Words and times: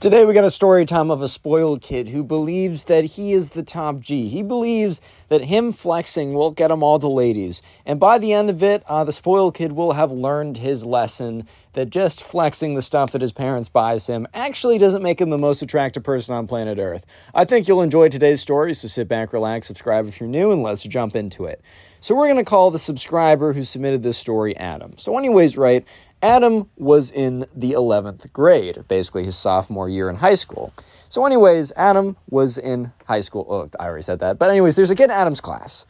Today 0.00 0.24
we 0.24 0.32
got 0.32 0.44
a 0.44 0.50
story 0.52 0.84
time 0.84 1.10
of 1.10 1.22
a 1.22 1.26
spoiled 1.26 1.82
kid 1.82 2.10
who 2.10 2.22
believes 2.22 2.84
that 2.84 3.02
he 3.04 3.32
is 3.32 3.50
the 3.50 3.64
top 3.64 3.98
G. 3.98 4.28
He 4.28 4.44
believes 4.44 5.00
that 5.28 5.46
him 5.46 5.72
flexing 5.72 6.34
will 6.34 6.52
get 6.52 6.70
him 6.70 6.84
all 6.84 7.00
the 7.00 7.10
ladies. 7.10 7.62
And 7.84 7.98
by 7.98 8.18
the 8.18 8.32
end 8.32 8.48
of 8.48 8.62
it, 8.62 8.84
uh, 8.86 9.02
the 9.02 9.12
spoiled 9.12 9.56
kid 9.56 9.72
will 9.72 9.94
have 9.94 10.12
learned 10.12 10.58
his 10.58 10.86
lesson 10.86 11.48
that 11.72 11.90
just 11.90 12.22
flexing 12.22 12.76
the 12.76 12.82
stuff 12.82 13.10
that 13.10 13.22
his 13.22 13.32
parents 13.32 13.68
buys 13.68 14.06
him 14.06 14.28
actually 14.34 14.78
doesn't 14.78 15.02
make 15.02 15.20
him 15.20 15.30
the 15.30 15.38
most 15.38 15.62
attractive 15.62 16.04
person 16.04 16.32
on 16.32 16.46
planet 16.46 16.78
Earth. 16.78 17.04
I 17.34 17.44
think 17.44 17.66
you'll 17.66 17.82
enjoy 17.82 18.08
today's 18.08 18.40
story, 18.40 18.74
so 18.74 18.86
sit 18.86 19.08
back, 19.08 19.32
relax, 19.32 19.66
subscribe 19.66 20.06
if 20.06 20.20
you're 20.20 20.28
new, 20.28 20.52
and 20.52 20.62
let's 20.62 20.84
jump 20.84 21.16
into 21.16 21.44
it. 21.46 21.60
So 22.00 22.14
we're 22.14 22.26
going 22.26 22.36
to 22.36 22.44
call 22.44 22.70
the 22.70 22.78
subscriber 22.78 23.52
who 23.52 23.64
submitted 23.64 24.04
this 24.04 24.16
story 24.16 24.56
Adam. 24.56 24.96
So 24.96 25.18
anyways, 25.18 25.56
right, 25.56 25.84
Adam 26.22 26.68
was 26.76 27.10
in 27.10 27.46
the 27.54 27.72
11th 27.72 28.32
grade, 28.32 28.84
basically 28.88 29.24
his 29.24 29.36
sophomore 29.36 29.88
year 29.88 30.10
in 30.10 30.16
high 30.16 30.34
school. 30.34 30.72
So, 31.08 31.24
anyways, 31.24 31.72
Adam 31.76 32.16
was 32.28 32.58
in 32.58 32.92
high 33.06 33.20
school. 33.20 33.46
Oh, 33.48 33.70
I 33.78 33.86
already 33.86 34.02
said 34.02 34.18
that. 34.20 34.38
But, 34.38 34.50
anyways, 34.50 34.76
there's 34.76 34.90
a 34.90 34.96
kid 34.96 35.04
in 35.04 35.10
Adam's 35.12 35.40
class. 35.40 35.86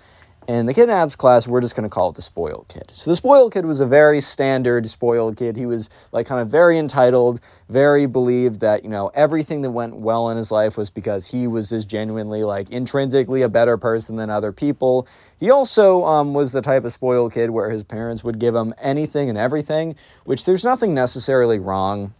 And 0.48 0.66
the 0.66 0.72
kidnaps 0.72 1.14
class, 1.14 1.46
we're 1.46 1.60
just 1.60 1.76
going 1.76 1.82
to 1.82 1.90
call 1.90 2.08
it 2.08 2.16
the 2.16 2.22
spoiled 2.22 2.68
kid. 2.68 2.90
So 2.94 3.10
the 3.10 3.14
spoiled 3.14 3.52
kid 3.52 3.66
was 3.66 3.80
a 3.82 3.86
very 3.86 4.18
standard 4.22 4.86
spoiled 4.86 5.36
kid. 5.36 5.58
He 5.58 5.66
was 5.66 5.90
like 6.10 6.26
kind 6.26 6.40
of 6.40 6.48
very 6.48 6.78
entitled, 6.78 7.38
very 7.68 8.06
believed 8.06 8.60
that, 8.60 8.82
you 8.82 8.88
know, 8.88 9.08
everything 9.12 9.60
that 9.60 9.72
went 9.72 9.96
well 9.96 10.30
in 10.30 10.38
his 10.38 10.50
life 10.50 10.78
was 10.78 10.88
because 10.88 11.26
he 11.26 11.46
was 11.46 11.68
just 11.68 11.86
genuinely 11.86 12.44
like 12.44 12.70
intrinsically 12.70 13.42
a 13.42 13.48
better 13.50 13.76
person 13.76 14.16
than 14.16 14.30
other 14.30 14.50
people. 14.50 15.06
He 15.38 15.50
also 15.50 16.02
um, 16.04 16.32
was 16.32 16.52
the 16.52 16.62
type 16.62 16.86
of 16.86 16.92
spoiled 16.92 17.34
kid 17.34 17.50
where 17.50 17.68
his 17.68 17.84
parents 17.84 18.24
would 18.24 18.38
give 18.38 18.54
him 18.54 18.72
anything 18.78 19.28
and 19.28 19.36
everything, 19.36 19.96
which 20.24 20.46
there's 20.46 20.64
nothing 20.64 20.94
necessarily 20.94 21.58
wrong 21.58 22.14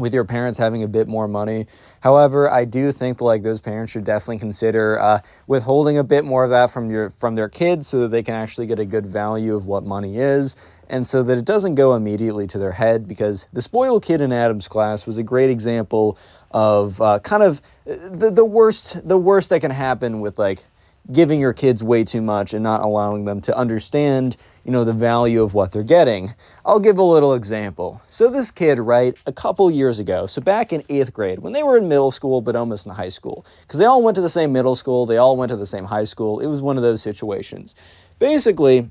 with 0.00 0.12
your 0.14 0.24
parents 0.24 0.58
having 0.58 0.82
a 0.82 0.88
bit 0.88 1.06
more 1.06 1.28
money. 1.28 1.66
However, 2.00 2.50
I 2.50 2.64
do 2.64 2.90
think 2.92 3.20
like 3.20 3.42
those 3.42 3.60
parents 3.60 3.92
should 3.92 4.04
definitely 4.04 4.38
consider 4.38 4.98
uh, 4.98 5.20
withholding 5.46 5.98
a 5.98 6.04
bit 6.04 6.24
more 6.24 6.44
of 6.44 6.50
that 6.50 6.70
from 6.70 6.90
your 6.90 7.10
from 7.10 7.34
their 7.34 7.48
kids 7.48 7.86
so 7.86 8.00
that 8.00 8.08
they 8.08 8.22
can 8.22 8.34
actually 8.34 8.66
get 8.66 8.78
a 8.78 8.84
good 8.84 9.06
value 9.06 9.54
of 9.54 9.66
what 9.66 9.84
money 9.84 10.18
is 10.18 10.56
and 10.90 11.06
so 11.06 11.22
that 11.22 11.38
it 11.38 11.44
doesn't 11.44 11.76
go 11.76 11.94
immediately 11.94 12.46
to 12.48 12.58
their 12.58 12.72
head 12.72 13.06
because 13.06 13.46
the 13.52 13.62
spoiled 13.62 14.04
kid 14.04 14.20
in 14.20 14.32
Adam's 14.32 14.66
class 14.66 15.06
was 15.06 15.18
a 15.18 15.22
great 15.22 15.48
example 15.48 16.18
of 16.50 17.00
uh, 17.00 17.20
kind 17.20 17.44
of 17.44 17.62
the, 17.84 18.30
the 18.30 18.44
worst 18.44 19.06
the 19.06 19.18
worst 19.18 19.50
that 19.50 19.60
can 19.60 19.70
happen 19.70 20.20
with 20.20 20.38
like 20.38 20.64
giving 21.10 21.40
your 21.40 21.52
kids 21.52 21.82
way 21.82 22.04
too 22.04 22.20
much 22.20 22.52
and 22.52 22.62
not 22.62 22.82
allowing 22.82 23.24
them 23.24 23.40
to 23.40 23.56
understand 23.56 24.36
you 24.64 24.72
know, 24.72 24.84
the 24.84 24.92
value 24.92 25.42
of 25.42 25.54
what 25.54 25.72
they're 25.72 25.82
getting. 25.82 26.34
I'll 26.64 26.80
give 26.80 26.98
a 26.98 27.02
little 27.02 27.34
example. 27.34 28.02
So 28.08 28.28
this 28.28 28.50
kid, 28.50 28.78
right, 28.78 29.16
a 29.26 29.32
couple 29.32 29.70
years 29.70 29.98
ago, 29.98 30.26
so 30.26 30.40
back 30.42 30.72
in 30.72 30.84
eighth 30.88 31.12
grade, 31.12 31.40
when 31.40 31.52
they 31.52 31.62
were 31.62 31.76
in 31.76 31.88
middle 31.88 32.10
school, 32.10 32.40
but 32.40 32.56
almost 32.56 32.86
in 32.86 32.92
high 32.92 33.08
school, 33.08 33.44
because 33.62 33.78
they 33.78 33.86
all 33.86 34.02
went 34.02 34.14
to 34.16 34.20
the 34.20 34.28
same 34.28 34.52
middle 34.52 34.74
school, 34.74 35.06
they 35.06 35.16
all 35.16 35.36
went 35.36 35.50
to 35.50 35.56
the 35.56 35.66
same 35.66 35.86
high 35.86 36.04
school. 36.04 36.40
It 36.40 36.46
was 36.46 36.60
one 36.62 36.76
of 36.76 36.82
those 36.82 37.02
situations. 37.02 37.74
Basically, 38.18 38.90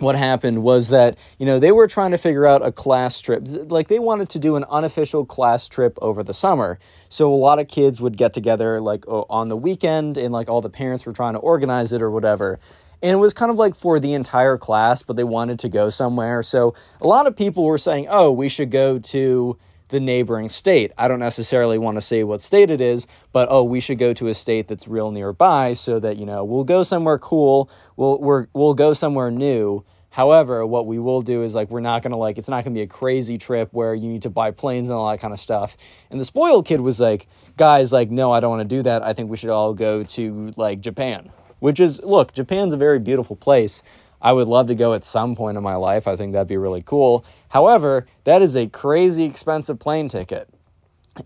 what 0.00 0.14
happened 0.14 0.62
was 0.62 0.88
that 0.88 1.18
you 1.38 1.46
know 1.46 1.58
they 1.58 1.72
were 1.72 1.86
trying 1.86 2.10
to 2.10 2.18
figure 2.18 2.46
out 2.46 2.64
a 2.64 2.70
class 2.70 3.20
trip 3.20 3.42
like 3.68 3.88
they 3.88 3.98
wanted 3.98 4.28
to 4.28 4.38
do 4.38 4.56
an 4.56 4.64
unofficial 4.70 5.24
class 5.24 5.68
trip 5.68 5.98
over 6.00 6.22
the 6.22 6.34
summer 6.34 6.78
so 7.08 7.32
a 7.32 7.34
lot 7.34 7.58
of 7.58 7.68
kids 7.68 8.00
would 8.00 8.16
get 8.16 8.32
together 8.32 8.80
like 8.80 9.04
on 9.08 9.48
the 9.48 9.56
weekend 9.56 10.16
and 10.16 10.32
like 10.32 10.48
all 10.48 10.60
the 10.60 10.70
parents 10.70 11.04
were 11.04 11.12
trying 11.12 11.32
to 11.32 11.40
organize 11.40 11.92
it 11.92 12.00
or 12.00 12.10
whatever 12.10 12.60
and 13.02 13.12
it 13.12 13.16
was 13.16 13.32
kind 13.32 13.50
of 13.50 13.56
like 13.56 13.74
for 13.74 14.00
the 14.00 14.12
entire 14.12 14.58
class, 14.58 15.02
but 15.02 15.16
they 15.16 15.24
wanted 15.24 15.58
to 15.60 15.68
go 15.68 15.90
somewhere. 15.90 16.42
So 16.42 16.74
a 17.00 17.06
lot 17.06 17.26
of 17.26 17.36
people 17.36 17.64
were 17.64 17.78
saying, 17.78 18.06
oh, 18.10 18.32
we 18.32 18.48
should 18.48 18.70
go 18.70 18.98
to 18.98 19.58
the 19.88 20.00
neighboring 20.00 20.48
state. 20.48 20.92
I 20.98 21.08
don't 21.08 21.20
necessarily 21.20 21.78
want 21.78 21.96
to 21.96 22.00
say 22.00 22.24
what 22.24 22.42
state 22.42 22.70
it 22.70 22.80
is, 22.80 23.06
but 23.32 23.48
oh, 23.50 23.64
we 23.64 23.80
should 23.80 23.98
go 23.98 24.12
to 24.14 24.28
a 24.28 24.34
state 24.34 24.68
that's 24.68 24.86
real 24.86 25.10
nearby 25.10 25.74
so 25.74 25.98
that, 26.00 26.16
you 26.16 26.26
know, 26.26 26.44
we'll 26.44 26.64
go 26.64 26.82
somewhere 26.82 27.18
cool, 27.18 27.70
we'll, 27.96 28.18
we're, 28.18 28.48
we'll 28.52 28.74
go 28.74 28.92
somewhere 28.92 29.30
new. 29.30 29.84
However, 30.10 30.66
what 30.66 30.86
we 30.86 30.98
will 30.98 31.22
do 31.22 31.42
is 31.42 31.54
like, 31.54 31.70
we're 31.70 31.80
not 31.80 32.02
going 32.02 32.12
to 32.12 32.18
like, 32.18 32.38
it's 32.38 32.48
not 32.48 32.64
going 32.64 32.74
to 32.74 32.78
be 32.78 32.82
a 32.82 32.86
crazy 32.86 33.38
trip 33.38 33.68
where 33.72 33.94
you 33.94 34.08
need 34.08 34.22
to 34.22 34.30
buy 34.30 34.50
planes 34.50 34.90
and 34.90 34.98
all 34.98 35.08
that 35.10 35.20
kind 35.20 35.32
of 35.32 35.40
stuff. 35.40 35.76
And 36.10 36.20
the 36.20 36.24
spoiled 36.24 36.66
kid 36.66 36.80
was 36.80 36.98
like, 36.98 37.28
guys, 37.56 37.92
like, 37.92 38.10
no, 38.10 38.32
I 38.32 38.40
don't 38.40 38.50
want 38.50 38.68
to 38.68 38.76
do 38.76 38.82
that. 38.82 39.02
I 39.02 39.12
think 39.12 39.30
we 39.30 39.36
should 39.36 39.50
all 39.50 39.74
go 39.74 40.02
to 40.02 40.52
like 40.56 40.80
Japan 40.80 41.30
which 41.60 41.80
is, 41.80 42.00
look, 42.02 42.32
Japan's 42.32 42.74
a 42.74 42.76
very 42.76 42.98
beautiful 42.98 43.36
place. 43.36 43.82
I 44.20 44.32
would 44.32 44.48
love 44.48 44.66
to 44.66 44.74
go 44.74 44.94
at 44.94 45.04
some 45.04 45.36
point 45.36 45.56
in 45.56 45.62
my 45.62 45.76
life. 45.76 46.08
I 46.08 46.16
think 46.16 46.32
that'd 46.32 46.48
be 46.48 46.56
really 46.56 46.82
cool. 46.82 47.24
However, 47.50 48.06
that 48.24 48.42
is 48.42 48.56
a 48.56 48.66
crazy 48.66 49.24
expensive 49.24 49.78
plane 49.78 50.08
ticket. 50.08 50.48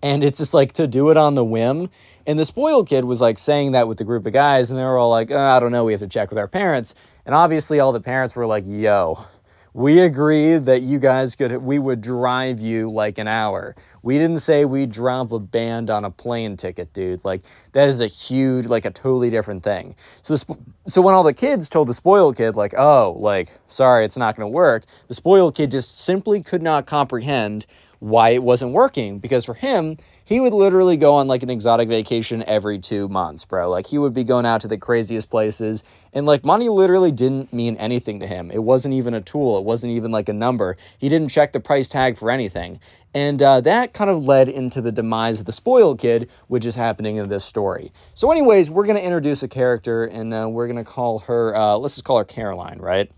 And 0.03 0.23
it's 0.23 0.39
just 0.39 0.55
like 0.55 0.73
to 0.75 0.87
do 0.87 1.11
it 1.11 1.17
on 1.17 1.35
the 1.35 1.45
whim. 1.45 1.91
And 2.27 2.39
the 2.39 2.45
spoiled 2.45 2.89
kid 2.89 3.05
was 3.05 3.21
like 3.21 3.39
saying 3.39 3.73
that 3.73 3.89
with 3.89 3.99
the 3.99 4.05
group 4.05 4.27
of 4.27 4.33
guys, 4.33 4.71
and 4.71 4.79
they 4.79 4.85
were 4.85 4.99
all 4.99 5.11
like, 5.11 5.31
oh, 5.31 5.39
I 5.39 5.59
don't 5.59 5.73
know, 5.73 5.85
we 5.85 5.93
have 5.93 6.01
to 6.01 6.09
check 6.09 6.31
with 6.31 6.39
our 6.39 6.49
parents. 6.49 6.95
And 7.27 7.35
obviously, 7.35 7.81
all 7.81 7.93
the 7.93 8.01
parents 8.01 8.37
were 8.37 8.47
like, 8.47 8.65
yo, 8.67 9.27
we 9.75 10.01
agreed 10.01 10.65
that 10.67 10.83
you 10.83 10.99
guys 10.99 11.35
could, 11.35 11.57
we 11.59 11.79
would 11.79 12.01
drive 12.01 12.61
you 12.61 12.91
like 12.91 13.19
an 13.19 13.27
hour. 13.27 13.75
We 14.03 14.19
didn't 14.19 14.41
say 14.41 14.65
we'd 14.65 14.91
drop 14.91 15.33
a 15.33 15.39
band 15.39 15.89
on 15.89 16.05
a 16.05 16.11
plane 16.11 16.57
ticket, 16.57 16.93
dude. 16.93 17.25
Like 17.25 17.43
that 17.73 17.89
is 17.89 18.01
a 18.01 18.07
huge, 18.07 18.67
like 18.67 18.85
a 18.85 18.91
totally 18.91 19.31
different 19.31 19.63
thing. 19.63 19.95
So, 20.21 20.37
the, 20.37 20.59
so 20.87 21.01
when 21.01 21.15
all 21.15 21.23
the 21.23 21.33
kids 21.33 21.69
told 21.69 21.89
the 21.89 21.95
spoiled 21.95 22.37
kid, 22.37 22.55
like, 22.55 22.75
oh, 22.77 23.17
like, 23.19 23.59
sorry, 23.69 24.05
it's 24.05 24.17
not 24.17 24.37
going 24.37 24.45
to 24.45 24.55
work, 24.55 24.85
the 25.09 25.15
spoiled 25.15 25.55
kid 25.55 25.71
just 25.71 25.99
simply 25.99 26.43
could 26.43 26.63
not 26.63 26.87
comprehend 26.87 27.65
why 27.99 28.31
it 28.31 28.43
wasn't 28.43 28.73
working 28.73 29.21
because 29.21 29.45
for 29.45 29.55
him, 29.55 29.97
he 30.25 30.41
would 30.41 30.53
literally 30.53 30.97
go 30.97 31.15
on 31.15 31.29
like 31.29 31.43
an 31.43 31.51
exotic 31.51 31.89
vacation 31.89 32.43
every 32.47 32.79
two 32.79 33.09
months, 33.09 33.45
bro. 33.45 33.69
Like 33.69 33.87
he 33.87 33.99
would 33.99 34.15
be 34.15 34.25
going 34.25 34.47
out 34.47 34.61
to 34.63 34.69
the 34.69 34.79
craziest 34.79 35.31
places, 35.31 35.85
and 36.13 36.27
like 36.27 36.45
money 36.45 36.69
literally 36.69 37.13
didn't 37.13 37.53
mean 37.53 37.77
anything 37.77 38.21
to 38.21 38.27
him. 38.27 38.51
It 38.51 38.63
wasn't 38.63 38.95
even 38.95 39.15
a 39.15 39.21
tool, 39.21 39.59
it 39.59 39.65
wasn't 39.65 39.93
even 39.93 40.11
like 40.11 40.29
a 40.29 40.33
number. 40.33 40.77
He 40.99 41.09
didn't 41.09 41.29
check 41.29 41.53
the 41.53 41.61
price 41.61 41.89
tag 41.89 42.17
for 42.17 42.31
anything. 42.31 42.81
And 43.15 43.43
uh, 43.43 43.61
that 43.63 43.93
kind 43.93 44.09
of 44.09 44.25
led 44.25 44.49
into 44.49 44.81
the 44.81 44.91
demise 44.91 45.41
of 45.41 45.47
the 45.47 45.53
spoiled 45.53 45.99
kid, 45.99 46.31
which 46.49 46.65
is 46.65 46.77
happening 46.77 47.17
in 47.17 47.29
this 47.29 47.45
story. 47.45 47.93
So, 48.15 48.31
anyways, 48.31 48.71
we're 48.71 48.87
going 48.87 48.97
to 48.97 49.05
introduce 49.05 49.43
a 49.43 49.49
character 49.49 50.05
and 50.05 50.33
uh, 50.33 50.49
we're 50.49 50.67
going 50.67 50.83
to 50.83 50.91
call 50.91 51.19
her, 51.21 51.55
uh, 51.55 51.77
let's 51.77 51.97
just 51.97 52.07
call 52.07 52.19
her 52.19 52.25
Caroline, 52.25 52.79
right? 52.79 53.11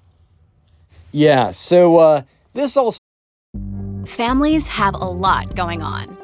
Yeah, 1.12 1.52
so 1.52 1.96
uh, 1.98 2.22
this 2.54 2.76
all. 2.76 2.94
Families 4.04 4.66
have 4.66 4.94
a 4.94 5.04
lot 5.04 5.54
going 5.54 5.80
on. 5.80 6.23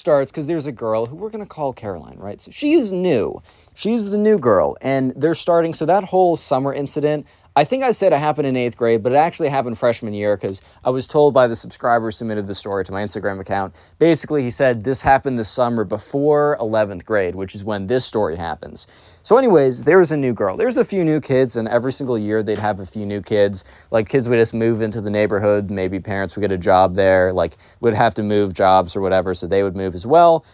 starts 0.00 0.32
because 0.32 0.46
there's 0.46 0.66
a 0.66 0.72
girl 0.72 1.06
who 1.06 1.14
we're 1.14 1.30
going 1.30 1.44
to 1.44 1.48
call 1.48 1.72
Caroline, 1.72 2.18
right? 2.18 2.40
So 2.40 2.50
she 2.50 2.72
is 2.72 2.90
new. 2.90 3.40
She's 3.74 4.10
the 4.10 4.18
new 4.18 4.38
girl, 4.38 4.76
and 4.80 5.12
they're 5.14 5.34
starting. 5.34 5.74
So 5.74 5.86
that 5.86 6.04
whole 6.04 6.36
summer 6.36 6.72
incident, 6.72 7.26
I 7.54 7.64
think 7.64 7.82
I 7.82 7.90
said 7.90 8.12
it 8.12 8.18
happened 8.18 8.46
in 8.46 8.56
eighth 8.56 8.76
grade, 8.76 9.02
but 9.02 9.12
it 9.12 9.16
actually 9.16 9.50
happened 9.50 9.78
freshman 9.78 10.14
year 10.14 10.36
because 10.36 10.62
I 10.84 10.90
was 10.90 11.06
told 11.06 11.34
by 11.34 11.46
the 11.46 11.54
subscriber 11.54 12.06
who 12.06 12.12
submitted 12.12 12.46
the 12.46 12.54
story 12.54 12.84
to 12.84 12.92
my 12.92 13.02
Instagram 13.02 13.40
account. 13.40 13.74
Basically, 13.98 14.42
he 14.42 14.50
said 14.50 14.84
this 14.84 15.02
happened 15.02 15.38
this 15.38 15.50
summer 15.50 15.84
before 15.84 16.56
11th 16.60 17.04
grade, 17.04 17.34
which 17.34 17.54
is 17.54 17.62
when 17.62 17.86
this 17.86 18.04
story 18.04 18.36
happens. 18.36 18.86
So, 19.22 19.36
anyways, 19.36 19.84
there's 19.84 20.10
a 20.12 20.16
new 20.16 20.32
girl. 20.32 20.56
There's 20.56 20.78
a 20.78 20.84
few 20.84 21.04
new 21.04 21.20
kids, 21.20 21.54
and 21.54 21.68
every 21.68 21.92
single 21.92 22.18
year 22.18 22.42
they'd 22.42 22.58
have 22.58 22.80
a 22.80 22.86
few 22.86 23.04
new 23.04 23.20
kids. 23.20 23.64
Like 23.90 24.08
kids 24.08 24.28
would 24.30 24.36
just 24.36 24.54
move 24.54 24.80
into 24.80 25.02
the 25.02 25.10
neighborhood. 25.10 25.70
Maybe 25.70 26.00
parents 26.00 26.34
would 26.34 26.40
get 26.40 26.52
a 26.52 26.58
job 26.58 26.94
there, 26.94 27.30
like 27.30 27.58
would 27.80 27.92
have 27.92 28.14
to 28.14 28.22
move 28.22 28.54
jobs 28.54 28.96
or 28.96 29.02
whatever, 29.02 29.34
so 29.34 29.46
they 29.46 29.62
would 29.62 29.76
move 29.76 29.94
as 29.94 30.06
well. 30.06 30.44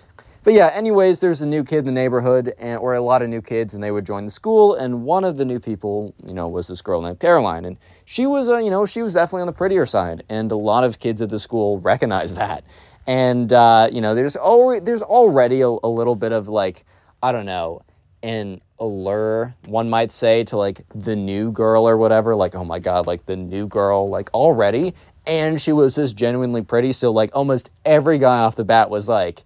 But 0.43 0.55
yeah, 0.55 0.71
anyways, 0.75 1.21
there's 1.21 1.41
a 1.41 1.47
new 1.47 1.63
kid 1.63 1.79
in 1.79 1.85
the 1.87 1.93
neighborhood, 1.93 2.55
and, 2.59 2.79
or 2.81 2.95
a 2.95 3.03
lot 3.03 3.23
of 3.23 3.29
new 3.29 3.41
kids, 3.41 3.73
and 3.73 3.83
they 3.83 3.91
would 3.93 4.05
join 4.05 4.25
the 4.25 4.31
school. 4.33 4.75
And 4.75 5.05
one 5.05 5.23
of 5.23 5.37
the 5.37 5.45
new 5.45 5.61
people, 5.61 6.15
you 6.25 6.35
know, 6.35 6.49
was 6.49 6.67
this 6.67 6.83
girl 6.83 7.01
named 7.03 7.21
Caroline, 7.21 7.65
and 7.65 7.77
she 8.05 8.27
was, 8.27 8.49
uh, 8.49 8.59
you 8.59 8.71
know, 8.71 8.85
she 8.85 9.03
was 9.03 9.15
definitely 9.15 9.43
on 9.43 9.47
the 9.47 9.53
prettier 9.53 9.87
side, 9.87 10.25
and 10.29 10.51
a 10.51 10.57
lot 10.57 10.83
of 10.83 10.99
kids 10.99 11.23
at 11.23 11.29
the 11.29 11.39
school 11.39 11.79
recognized 11.79 12.37
that. 12.43 12.65
And 13.07 13.53
uh, 13.53 13.89
you 13.93 14.01
know, 14.01 14.17
there's 14.17 14.37
already 14.37 14.85
there's 14.85 15.03
already 15.03 15.61
a, 15.61 15.69
a 15.69 15.89
little 15.89 16.17
bit 16.17 16.33
of 16.33 16.49
like, 16.49 16.85
I 17.23 17.31
don't 17.31 17.47
know, 17.47 17.83
an 18.23 18.61
allure, 18.79 19.55
one 19.65 19.89
might 19.89 20.13
say, 20.13 20.45
to 20.45 20.57
like 20.57 20.83
the 20.95 21.17
new 21.17 21.53
girl 21.53 21.89
or 21.89 21.97
whatever. 21.97 22.35
Like, 22.35 22.55
oh 22.55 22.65
my 22.65 22.79
god, 22.79 23.07
like 23.07 23.27
the 23.27 23.37
new 23.37 23.67
girl, 23.67 24.09
like 24.09 24.33
already. 24.35 24.95
And 25.27 25.61
she 25.61 25.73
was 25.73 25.97
just 25.97 26.17
genuinely 26.17 26.63
pretty, 26.63 26.93
so 26.93 27.11
like 27.11 27.31
almost 27.35 27.71
every 27.85 28.19
guy 28.19 28.39
off 28.39 28.55
the 28.57 28.65
bat 28.65 28.91
was 28.91 29.09
like 29.09 29.45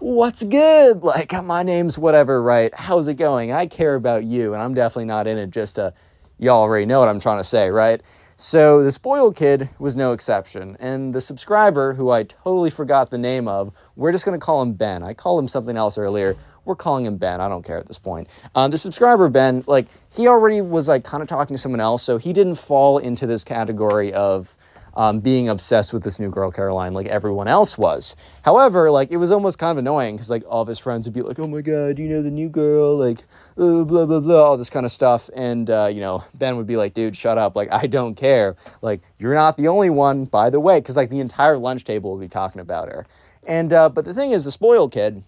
what's 0.00 0.42
good? 0.42 1.02
Like, 1.02 1.32
my 1.44 1.62
name's 1.62 1.98
whatever, 1.98 2.42
right? 2.42 2.74
How's 2.74 3.06
it 3.08 3.14
going? 3.14 3.52
I 3.52 3.66
care 3.66 3.94
about 3.94 4.24
you, 4.24 4.54
and 4.54 4.62
I'm 4.62 4.74
definitely 4.74 5.04
not 5.04 5.26
in 5.26 5.38
it 5.38 5.50
just 5.50 5.76
to, 5.76 5.92
y'all 6.38 6.62
already 6.62 6.86
know 6.86 6.98
what 6.98 7.08
I'm 7.08 7.20
trying 7.20 7.38
to 7.38 7.44
say, 7.44 7.68
right? 7.68 8.02
So 8.36 8.82
the 8.82 8.90
spoiled 8.90 9.36
kid 9.36 9.68
was 9.78 9.96
no 9.96 10.12
exception. 10.12 10.76
And 10.80 11.14
the 11.14 11.20
subscriber, 11.20 11.94
who 11.94 12.10
I 12.10 12.22
totally 12.22 12.70
forgot 12.70 13.10
the 13.10 13.18
name 13.18 13.46
of, 13.46 13.72
we're 13.96 14.12
just 14.12 14.24
going 14.24 14.38
to 14.38 14.44
call 14.44 14.62
him 14.62 14.72
Ben. 14.72 15.02
I 15.02 15.12
called 15.12 15.38
him 15.38 15.48
something 15.48 15.76
else 15.76 15.98
earlier. 15.98 16.36
We're 16.64 16.76
calling 16.76 17.06
him 17.06 17.16
Ben. 17.16 17.40
I 17.40 17.48
don't 17.48 17.64
care 17.64 17.78
at 17.78 17.86
this 17.86 17.98
point. 17.98 18.28
Uh, 18.54 18.68
the 18.68 18.78
subscriber, 18.78 19.28
Ben, 19.28 19.64
like, 19.66 19.86
he 20.12 20.28
already 20.28 20.60
was 20.60 20.88
like 20.88 21.04
kind 21.04 21.22
of 21.22 21.28
talking 21.28 21.54
to 21.54 21.58
someone 21.58 21.80
else, 21.80 22.02
so 22.02 22.18
he 22.18 22.32
didn't 22.32 22.56
fall 22.56 22.98
into 22.98 23.26
this 23.26 23.44
category 23.44 24.12
of 24.12 24.56
um, 24.94 25.20
being 25.20 25.48
obsessed 25.48 25.92
with 25.92 26.02
this 26.02 26.18
new 26.18 26.30
girl 26.30 26.50
Caroline 26.50 26.94
like 26.94 27.06
everyone 27.06 27.48
else 27.48 27.78
was. 27.78 28.16
However, 28.42 28.90
like 28.90 29.10
it 29.10 29.16
was 29.16 29.30
almost 29.30 29.58
kind 29.58 29.70
of 29.70 29.78
annoying 29.78 30.16
because 30.16 30.30
like 30.30 30.42
all 30.48 30.62
of 30.62 30.68
his 30.68 30.78
friends 30.78 31.06
would 31.06 31.14
be 31.14 31.22
like, 31.22 31.38
"Oh 31.38 31.46
my 31.46 31.60
god, 31.60 31.96
do 31.96 32.02
you 32.02 32.08
know 32.08 32.22
the 32.22 32.30
new 32.30 32.48
girl?" 32.48 32.96
Like 32.96 33.20
uh, 33.56 33.84
blah 33.84 34.06
blah 34.06 34.20
blah, 34.20 34.42
all 34.42 34.56
this 34.56 34.70
kind 34.70 34.84
of 34.84 34.92
stuff. 34.92 35.30
And 35.34 35.70
uh, 35.70 35.90
you 35.92 36.00
know 36.00 36.24
Ben 36.34 36.56
would 36.56 36.66
be 36.66 36.76
like, 36.76 36.94
"Dude, 36.94 37.16
shut 37.16 37.38
up! 37.38 37.56
Like 37.56 37.70
I 37.72 37.86
don't 37.86 38.14
care. 38.14 38.56
Like 38.82 39.00
you're 39.18 39.34
not 39.34 39.56
the 39.56 39.68
only 39.68 39.90
one, 39.90 40.24
by 40.24 40.50
the 40.50 40.60
way." 40.60 40.80
Because 40.80 40.96
like 40.96 41.10
the 41.10 41.20
entire 41.20 41.58
lunch 41.58 41.84
table 41.84 42.12
would 42.12 42.20
be 42.20 42.28
talking 42.28 42.60
about 42.60 42.88
her. 42.88 43.06
And 43.44 43.72
uh, 43.72 43.88
but 43.88 44.04
the 44.04 44.14
thing 44.14 44.32
is, 44.32 44.44
the 44.44 44.52
spoiled 44.52 44.92
kid 44.92 45.22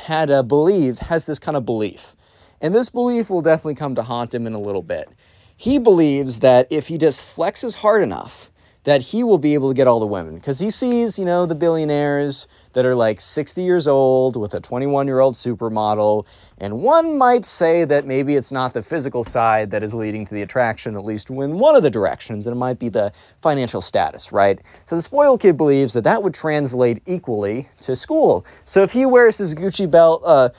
had 0.00 0.30
a 0.30 0.42
believe 0.42 0.98
has 1.00 1.26
this 1.26 1.38
kind 1.38 1.56
of 1.56 1.64
belief, 1.64 2.16
and 2.60 2.74
this 2.74 2.90
belief 2.90 3.30
will 3.30 3.42
definitely 3.42 3.74
come 3.74 3.94
to 3.94 4.02
haunt 4.02 4.34
him 4.34 4.46
in 4.46 4.54
a 4.54 4.60
little 4.60 4.82
bit. 4.82 5.08
He 5.56 5.78
believes 5.78 6.40
that 6.40 6.66
if 6.70 6.88
he 6.88 6.98
just 6.98 7.20
flexes 7.20 7.76
hard 7.76 8.02
enough 8.02 8.50
that 8.84 9.02
he 9.02 9.22
will 9.22 9.38
be 9.38 9.54
able 9.54 9.68
to 9.68 9.74
get 9.74 9.86
all 9.86 10.00
the 10.00 10.06
women 10.06 10.36
because 10.36 10.60
he 10.60 10.70
sees, 10.70 11.18
you 11.18 11.24
know, 11.24 11.44
the 11.44 11.54
billionaires 11.54 12.46
that 12.78 12.86
are 12.86 12.94
like 12.94 13.20
60 13.20 13.60
years 13.60 13.88
old 13.88 14.36
with 14.36 14.54
a 14.54 14.60
21 14.60 15.08
year 15.08 15.18
old 15.18 15.34
supermodel. 15.34 16.24
And 16.58 16.80
one 16.80 17.18
might 17.18 17.44
say 17.44 17.84
that 17.84 18.06
maybe 18.06 18.36
it's 18.36 18.52
not 18.52 18.72
the 18.72 18.84
physical 18.84 19.24
side 19.24 19.72
that 19.72 19.82
is 19.82 19.94
leading 19.94 20.24
to 20.26 20.32
the 20.32 20.42
attraction, 20.42 20.94
at 20.94 21.04
least 21.04 21.28
in 21.28 21.58
one 21.58 21.74
of 21.74 21.82
the 21.82 21.90
directions, 21.90 22.46
and 22.46 22.54
it 22.54 22.58
might 22.58 22.78
be 22.78 22.88
the 22.88 23.12
financial 23.42 23.80
status, 23.80 24.30
right? 24.30 24.60
So 24.84 24.94
the 24.94 25.02
spoiled 25.02 25.40
kid 25.40 25.56
believes 25.56 25.92
that 25.94 26.04
that 26.04 26.22
would 26.22 26.34
translate 26.34 27.02
equally 27.04 27.68
to 27.80 27.96
school. 27.96 28.46
So 28.64 28.84
if 28.84 28.92
he 28.92 29.04
wears 29.06 29.38
his 29.38 29.56
Gucci 29.56 29.90
belt 29.90 30.22
uh, 30.24 30.50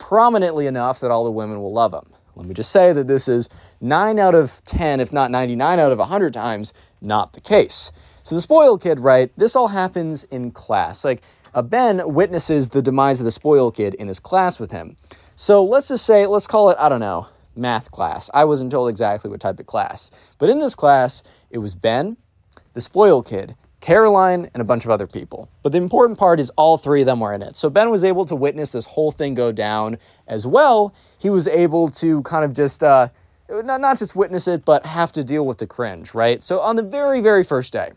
prominently 0.00 0.66
enough 0.66 0.98
that 0.98 1.12
all 1.12 1.22
the 1.22 1.30
women 1.30 1.62
will 1.62 1.72
love 1.72 1.94
him. 1.94 2.12
Let 2.34 2.48
me 2.48 2.54
just 2.54 2.72
say 2.72 2.92
that 2.92 3.06
this 3.06 3.28
is 3.28 3.48
9 3.80 4.18
out 4.18 4.34
of 4.34 4.64
10, 4.64 4.98
if 4.98 5.12
not 5.12 5.30
99 5.30 5.78
out 5.78 5.92
of 5.92 5.98
100 5.98 6.34
times, 6.34 6.72
not 7.00 7.34
the 7.34 7.40
case. 7.40 7.92
So 8.28 8.34
the 8.34 8.42
spoiled 8.42 8.82
kid, 8.82 9.00
right? 9.00 9.32
This 9.38 9.56
all 9.56 9.68
happens 9.68 10.24
in 10.24 10.50
class. 10.50 11.02
Like 11.02 11.22
uh, 11.54 11.62
Ben 11.62 12.12
witnesses 12.12 12.70
the 12.70 12.82
demise 12.82 13.20
of 13.20 13.24
the 13.24 13.30
spoiled 13.30 13.76
kid 13.76 13.94
in 13.94 14.08
his 14.08 14.20
class 14.20 14.58
with 14.58 14.70
him. 14.70 14.96
So 15.36 15.64
let's 15.64 15.88
just 15.88 16.04
say, 16.04 16.26
let's 16.26 16.46
call 16.46 16.70
it, 16.70 16.76
I 16.78 16.88
don't 16.88 17.00
know, 17.00 17.28
math 17.54 17.90
class. 17.90 18.30
I 18.32 18.44
wasn't 18.44 18.70
told 18.70 18.88
exactly 18.88 19.30
what 19.30 19.40
type 19.40 19.58
of 19.58 19.66
class. 19.66 20.10
But 20.38 20.50
in 20.50 20.58
this 20.58 20.74
class, 20.74 21.22
it 21.50 21.58
was 21.58 21.74
Ben, 21.74 22.16
the 22.74 22.80
spoiled 22.80 23.26
kid, 23.26 23.56
Caroline, 23.80 24.50
and 24.54 24.60
a 24.60 24.64
bunch 24.64 24.84
of 24.84 24.90
other 24.90 25.06
people. 25.06 25.48
But 25.62 25.72
the 25.72 25.78
important 25.78 26.18
part 26.18 26.40
is 26.40 26.50
all 26.56 26.78
three 26.78 27.02
of 27.02 27.06
them 27.06 27.20
were 27.20 27.32
in 27.32 27.42
it. 27.42 27.56
So 27.56 27.70
Ben 27.70 27.90
was 27.90 28.02
able 28.02 28.26
to 28.26 28.34
witness 28.34 28.72
this 28.72 28.86
whole 28.86 29.10
thing 29.10 29.34
go 29.34 29.52
down 29.52 29.98
as 30.26 30.46
well. 30.46 30.94
He 31.18 31.30
was 31.30 31.46
able 31.46 31.88
to 31.90 32.22
kind 32.22 32.44
of 32.44 32.52
just 32.52 32.82
uh, 32.82 33.08
not, 33.48 33.80
not 33.80 33.98
just 33.98 34.14
witness 34.14 34.48
it, 34.48 34.64
but 34.64 34.84
have 34.84 35.12
to 35.12 35.24
deal 35.24 35.46
with 35.46 35.58
the 35.58 35.66
cringe, 35.66 36.14
right? 36.14 36.42
So 36.42 36.60
on 36.60 36.76
the 36.76 36.82
very, 36.82 37.20
very 37.20 37.44
first 37.44 37.72
day, 37.72 37.92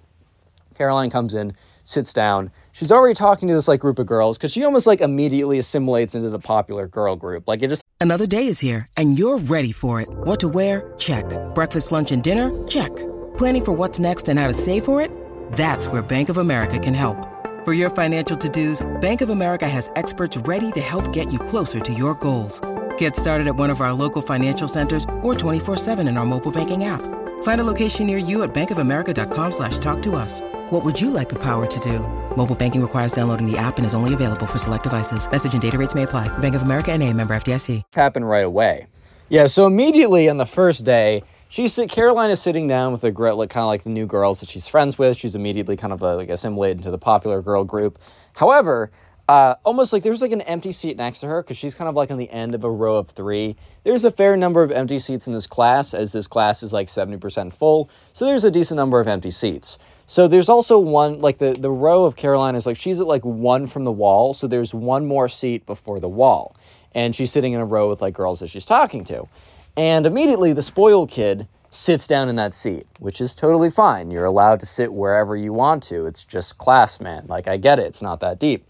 Caroline 0.75 1.09
comes 1.09 1.33
in, 1.33 1.55
sits 1.83 2.13
down. 2.13 2.51
She's 2.73 2.91
already 2.91 3.13
talking 3.13 3.47
to 3.47 3.53
this 3.53 3.67
like 3.67 3.79
group 3.79 3.99
of 3.99 4.07
girls 4.07 4.37
because 4.37 4.51
she 4.51 4.63
almost 4.63 4.87
like 4.87 5.01
immediately 5.01 5.59
assimilates 5.59 6.15
into 6.15 6.29
the 6.29 6.39
popular 6.39 6.87
girl 6.87 7.15
group. 7.15 7.47
Like 7.47 7.61
it 7.61 7.67
just 7.67 7.83
Another 7.99 8.25
day 8.25 8.47
is 8.47 8.59
here 8.59 8.87
and 8.97 9.19
you're 9.19 9.37
ready 9.37 9.71
for 9.71 10.01
it. 10.01 10.09
What 10.09 10.39
to 10.39 10.47
wear? 10.47 10.93
Check. 10.97 11.25
Breakfast, 11.53 11.91
lunch, 11.91 12.11
and 12.11 12.23
dinner? 12.23 12.49
Check. 12.67 12.89
Planning 13.37 13.65
for 13.65 13.73
what's 13.73 13.99
next 13.99 14.27
and 14.27 14.39
how 14.39 14.47
to 14.47 14.55
save 14.55 14.85
for 14.85 15.01
it? 15.01 15.11
That's 15.53 15.85
where 15.87 16.01
Bank 16.01 16.29
of 16.29 16.37
America 16.37 16.79
can 16.79 16.95
help. 16.95 17.27
For 17.63 17.73
your 17.73 17.91
financial 17.91 18.35
to-dos, 18.35 18.81
Bank 19.01 19.21
of 19.21 19.29
America 19.29 19.69
has 19.69 19.91
experts 19.95 20.35
ready 20.35 20.71
to 20.71 20.81
help 20.81 21.13
get 21.13 21.31
you 21.31 21.37
closer 21.37 21.79
to 21.79 21.93
your 21.93 22.15
goals. 22.15 22.59
Get 22.97 23.15
started 23.15 23.47
at 23.47 23.55
one 23.55 23.69
of 23.69 23.81
our 23.81 23.93
local 23.93 24.23
financial 24.23 24.67
centers 24.67 25.03
or 25.21 25.35
24-7 25.35 26.07
in 26.07 26.17
our 26.17 26.25
mobile 26.25 26.51
banking 26.51 26.85
app. 26.85 27.01
Find 27.43 27.61
a 27.61 27.63
location 27.63 28.07
near 28.07 28.17
you 28.17 28.41
at 28.41 28.51
bankofamerica.com 28.53 29.51
slash 29.51 29.77
talk 29.77 30.01
to 30.01 30.15
us. 30.15 30.41
What 30.71 30.83
would 30.83 30.99
you 30.99 31.11
like 31.11 31.29
the 31.29 31.39
power 31.39 31.67
to 31.67 31.79
do? 31.79 31.99
Mobile 32.35 32.55
banking 32.55 32.81
requires 32.81 33.11
downloading 33.11 33.45
the 33.45 33.57
app 33.57 33.77
and 33.77 33.85
is 33.85 33.93
only 33.93 34.13
available 34.13 34.47
for 34.47 34.57
select 34.57 34.85
devices. 34.85 35.29
Message 35.29 35.53
and 35.53 35.61
data 35.61 35.77
rates 35.77 35.93
may 35.93 36.03
apply. 36.03 36.35
Bank 36.39 36.55
of 36.55 36.63
America 36.63 36.91
and 36.91 37.03
a 37.03 37.13
member 37.13 37.35
FDIC. 37.35 37.83
Happen 37.93 38.23
right 38.23 38.45
away. 38.45 38.87
Yeah, 39.29 39.47
so 39.47 39.65
immediately 39.65 40.27
on 40.27 40.37
the 40.37 40.45
first 40.45 40.83
day, 40.83 41.23
she's 41.47 41.79
Caroline 41.89 42.31
is 42.31 42.41
sitting 42.41 42.67
down 42.67 42.91
with 42.91 43.03
a 43.03 43.11
girl, 43.11 43.37
like, 43.37 43.49
kind 43.49 43.63
of 43.63 43.67
like 43.67 43.83
the 43.83 43.89
new 43.89 44.05
girls 44.05 44.39
that 44.39 44.49
she's 44.49 44.67
friends 44.67 44.97
with. 44.97 45.17
She's 45.17 45.35
immediately 45.35 45.77
kind 45.77 45.93
of 45.93 46.03
uh, 46.03 46.15
like 46.15 46.29
assimilated 46.29 46.77
into 46.77 46.91
the 46.91 46.97
popular 46.97 47.41
girl 47.41 47.63
group. 47.63 47.99
However, 48.35 48.91
uh, 49.31 49.55
almost 49.63 49.93
like 49.93 50.03
there's 50.03 50.21
like 50.21 50.33
an 50.33 50.41
empty 50.41 50.73
seat 50.73 50.97
next 50.97 51.21
to 51.21 51.27
her 51.27 51.41
because 51.41 51.55
she's 51.55 51.73
kind 51.73 51.87
of 51.87 51.95
like 51.95 52.11
on 52.11 52.17
the 52.17 52.29
end 52.31 52.53
of 52.53 52.65
a 52.65 52.69
row 52.69 52.97
of 52.97 53.11
three. 53.11 53.55
There's 53.85 54.03
a 54.03 54.11
fair 54.11 54.35
number 54.35 54.61
of 54.61 54.73
empty 54.73 54.99
seats 54.99 55.25
in 55.25 55.31
this 55.31 55.47
class, 55.47 55.93
as 55.93 56.11
this 56.11 56.27
class 56.27 56.61
is 56.61 56.73
like 56.73 56.87
70% 56.87 57.53
full. 57.53 57.89
So 58.11 58.25
there's 58.25 58.43
a 58.43 58.51
decent 58.51 58.75
number 58.75 58.99
of 58.99 59.07
empty 59.07 59.31
seats. 59.31 59.77
So 60.05 60.27
there's 60.27 60.49
also 60.49 60.77
one, 60.77 61.19
like 61.19 61.37
the, 61.37 61.53
the 61.53 61.71
row 61.71 62.03
of 62.03 62.17
Caroline 62.17 62.55
is 62.55 62.65
like, 62.65 62.75
she's 62.75 62.99
at 62.99 63.07
like 63.07 63.23
one 63.23 63.67
from 63.67 63.85
the 63.85 63.91
wall. 63.93 64.33
So 64.33 64.47
there's 64.47 64.73
one 64.73 65.05
more 65.05 65.29
seat 65.29 65.65
before 65.65 66.01
the 66.01 66.09
wall. 66.09 66.53
And 66.93 67.15
she's 67.15 67.31
sitting 67.31 67.53
in 67.53 67.61
a 67.61 67.65
row 67.65 67.87
with 67.87 68.01
like 68.01 68.13
girls 68.13 68.41
that 68.41 68.49
she's 68.49 68.65
talking 68.65 69.05
to. 69.05 69.29
And 69.77 70.05
immediately 70.05 70.51
the 70.51 70.61
spoiled 70.61 71.09
kid 71.09 71.47
sits 71.69 72.05
down 72.05 72.27
in 72.27 72.35
that 72.35 72.53
seat, 72.53 72.85
which 72.99 73.21
is 73.21 73.33
totally 73.33 73.71
fine. 73.71 74.11
You're 74.11 74.25
allowed 74.25 74.59
to 74.59 74.65
sit 74.65 74.91
wherever 74.91 75.37
you 75.37 75.53
want 75.53 75.83
to. 75.83 76.05
It's 76.05 76.25
just 76.25 76.57
class, 76.57 76.99
man. 76.99 77.27
Like, 77.27 77.47
I 77.47 77.55
get 77.55 77.79
it. 77.79 77.85
It's 77.85 78.01
not 78.01 78.19
that 78.19 78.37
deep. 78.37 78.67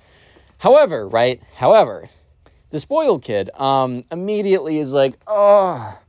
However, 0.61 1.07
right? 1.07 1.41
However, 1.55 2.07
the 2.69 2.79
spoiled 2.79 3.23
kid 3.23 3.49
um, 3.59 4.03
immediately 4.11 4.77
is 4.77 4.93
like, 4.93 5.15
oh, 5.25 5.99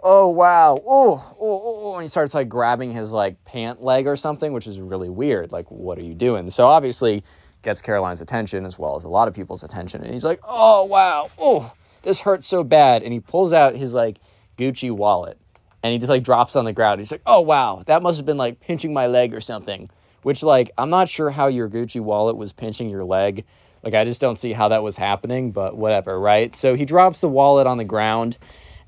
oh 0.00 0.28
wow, 0.28 0.78
oh, 0.86 1.34
oh, 1.40 1.62
oh, 1.64 1.94
and 1.94 2.02
he 2.02 2.08
starts 2.08 2.34
like 2.34 2.50
grabbing 2.50 2.92
his 2.92 3.12
like 3.12 3.42
pant 3.46 3.82
leg 3.82 4.06
or 4.06 4.14
something, 4.14 4.52
which 4.52 4.66
is 4.66 4.78
really 4.78 5.08
weird. 5.08 5.52
Like, 5.52 5.70
what 5.70 5.96
are 5.96 6.02
you 6.02 6.12
doing? 6.12 6.50
So 6.50 6.66
obviously 6.66 7.24
gets 7.62 7.80
Caroline's 7.80 8.20
attention 8.20 8.66
as 8.66 8.78
well 8.78 8.94
as 8.94 9.04
a 9.04 9.08
lot 9.08 9.26
of 9.26 9.32
people's 9.32 9.62
attention, 9.62 10.02
and 10.02 10.12
he's 10.12 10.24
like, 10.24 10.40
oh 10.46 10.84
wow, 10.84 11.30
oh, 11.38 11.72
this 12.02 12.20
hurts 12.20 12.46
so 12.46 12.62
bad. 12.62 13.02
And 13.02 13.14
he 13.14 13.20
pulls 13.20 13.54
out 13.54 13.74
his 13.74 13.94
like 13.94 14.18
Gucci 14.58 14.90
wallet 14.90 15.38
and 15.82 15.94
he 15.94 15.98
just 15.98 16.10
like 16.10 16.24
drops 16.24 16.56
on 16.56 16.66
the 16.66 16.74
ground. 16.74 17.00
He's 17.00 17.10
like, 17.10 17.22
oh 17.24 17.40
wow, 17.40 17.82
that 17.86 18.02
must 18.02 18.18
have 18.18 18.26
been 18.26 18.36
like 18.36 18.60
pinching 18.60 18.92
my 18.92 19.06
leg 19.06 19.32
or 19.32 19.40
something. 19.40 19.88
Which 20.24 20.42
like 20.42 20.70
I'm 20.76 20.90
not 20.90 21.08
sure 21.08 21.30
how 21.30 21.46
your 21.46 21.70
Gucci 21.70 22.02
wallet 22.02 22.36
was 22.36 22.52
pinching 22.52 22.90
your 22.90 23.06
leg. 23.06 23.46
Like 23.88 23.94
I 23.94 24.04
just 24.04 24.20
don't 24.20 24.38
see 24.38 24.52
how 24.52 24.68
that 24.68 24.82
was 24.82 24.98
happening, 24.98 25.50
but 25.50 25.74
whatever, 25.74 26.20
right? 26.20 26.54
So 26.54 26.74
he 26.74 26.84
drops 26.84 27.22
the 27.22 27.28
wallet 27.30 27.66
on 27.66 27.78
the 27.78 27.84
ground 27.84 28.36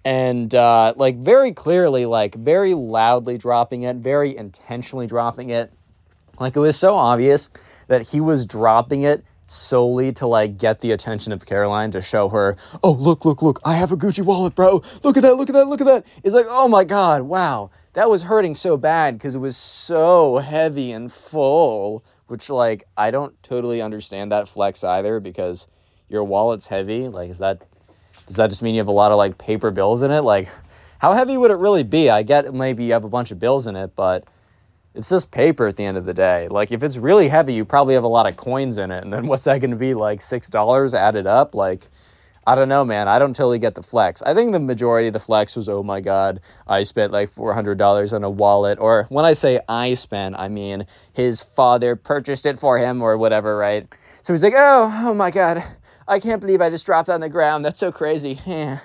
and 0.05 0.55
uh, 0.55 0.93
like 0.95 1.17
very 1.17 1.53
clearly, 1.53 2.05
like 2.05 2.35
very 2.35 2.75
loudly 2.75 3.39
dropping 3.39 3.85
it, 3.85 3.97
very 3.97 4.37
intentionally 4.37 5.07
dropping 5.07 5.49
it. 5.49 5.73
Like 6.39 6.55
it 6.55 6.61
was 6.61 6.79
so 6.79 6.97
obvious 6.97 7.49
that 7.87 8.09
he 8.09 8.21
was 8.21 8.45
dropping 8.45 9.01
it 9.01 9.25
solely 9.47 10.13
to 10.13 10.27
like 10.27 10.59
get 10.59 10.81
the 10.81 10.93
attention 10.93 11.33
of 11.33 11.47
Caroline 11.47 11.93
to 11.93 12.03
show 12.03 12.29
her, 12.29 12.59
oh, 12.83 12.93
look, 12.93 13.25
look, 13.25 13.41
look, 13.41 13.59
I 13.65 13.77
have 13.77 13.93
a 13.93 13.97
Gucci 13.97 14.23
wallet, 14.23 14.55
bro. 14.55 14.83
Look 15.03 15.17
at 15.17 15.23
that, 15.23 15.37
look 15.37 15.49
at 15.49 15.55
that, 15.55 15.67
look 15.67 15.81
at 15.81 15.87
that. 15.87 16.05
It's 16.23 16.35
like, 16.35 16.45
oh 16.47 16.69
my 16.69 16.85
God, 16.85 17.23
wow. 17.23 17.71
That 17.95 18.11
was 18.11 18.25
hurting 18.25 18.55
so 18.55 18.77
bad 18.77 19.17
because 19.17 19.35
it 19.35 19.39
was 19.39 19.57
so 19.57 20.39
heavy 20.39 20.93
and 20.93 21.11
full, 21.11 22.05
which 22.31 22.49
like 22.49 22.85
I 22.97 23.11
don't 23.11 23.41
totally 23.43 23.83
understand 23.83 24.31
that 24.31 24.49
flex 24.49 24.85
either 24.85 25.19
because 25.19 25.67
your 26.09 26.23
wallet's 26.23 26.69
heavy. 26.69 27.09
Like, 27.09 27.29
is 27.29 27.39
that 27.39 27.63
does 28.27 28.37
that 28.37 28.51
just 28.51 28.63
mean 28.63 28.77
you 28.77 28.81
have 28.81 28.87
a 28.87 28.93
lot 28.93 29.11
of 29.11 29.19
like 29.19 29.37
paper 29.37 29.73
bills 29.73 30.03
in 30.03 30.13
it? 30.13 30.21
Like, 30.21 30.49
how 30.99 31.13
heavy 31.13 31.37
would 31.37 31.51
it 31.51 31.57
really 31.57 31.83
be? 31.83 32.09
I 32.09 32.23
get 32.23 32.55
maybe 32.55 32.85
you 32.85 32.93
have 32.93 33.05
a 33.05 33.09
bunch 33.09 33.33
of 33.33 33.41
bills 33.41 33.67
in 33.67 33.75
it, 33.75 33.97
but 33.97 34.29
it's 34.95 35.09
just 35.11 35.33
paper 35.33 35.67
at 35.67 35.75
the 35.75 35.85
end 35.85 35.97
of 35.97 36.05
the 36.05 36.15
day. 36.15 36.47
Like 36.49 36.71
if 36.71 36.85
it's 36.85 36.99
really 36.99 37.29
heavy, 37.29 37.55
you 37.55 37.65
probably 37.65 37.95
have 37.95 38.05
a 38.05 38.09
lot 38.09 38.29
of 38.29 38.37
coins 38.37 38.79
in 38.79 38.93
it. 38.93 39.03
And 39.03 39.13
then 39.13 39.27
what's 39.27 39.45
that 39.45 39.59
going 39.61 39.73
to 39.73 39.77
be 39.77 39.95
like 39.95 40.21
$6 40.21 40.95
added 40.95 41.27
up? 41.27 41.57
Like, 41.57 41.89
I 42.47 42.55
don't 42.55 42.69
know, 42.69 42.85
man. 42.85 43.07
I 43.07 43.19
don't 43.19 43.37
totally 43.37 43.59
get 43.59 43.75
the 43.75 43.83
flex. 43.83 44.23
I 44.23 44.35
think 44.35 44.53
the 44.53 44.61
majority 44.61 45.09
of 45.09 45.13
the 45.13 45.21
flex 45.21 45.57
was, 45.57 45.69
oh 45.69 45.83
my 45.83 46.01
God, 46.01 46.41
I 46.67 46.85
spent 46.85 47.13
like 47.13 47.31
$400 47.31 48.13
on 48.13 48.25
a 48.25 48.31
wallet. 48.31 48.79
Or 48.79 49.07
when 49.09 49.25
I 49.25 49.35
say 49.35 49.61
I 49.69 49.95
spent, 49.95 50.37
I 50.39 50.49
mean 50.49 50.87
his 51.13 51.43
father 51.43 51.97
purchased 51.97 52.47
it 52.47 52.59
for 52.59 52.79
him 52.79 53.03
or 53.03 53.17
whatever, 53.19 53.57
right? 53.57 53.87
So 54.23 54.33
he's 54.33 54.43
like, 54.43 54.55
oh, 54.57 55.03
oh 55.05 55.15
my 55.15 55.31
God, 55.31 55.63
I 56.09 56.19
can't 56.19 56.41
believe 56.41 56.61
I 56.61 56.71
just 56.71 56.87
dropped 56.87 57.09
on 57.09 57.21
the 57.21 57.29
ground. 57.29 57.65
That's 57.65 57.79
so 57.79 57.93
crazy. 57.93 58.41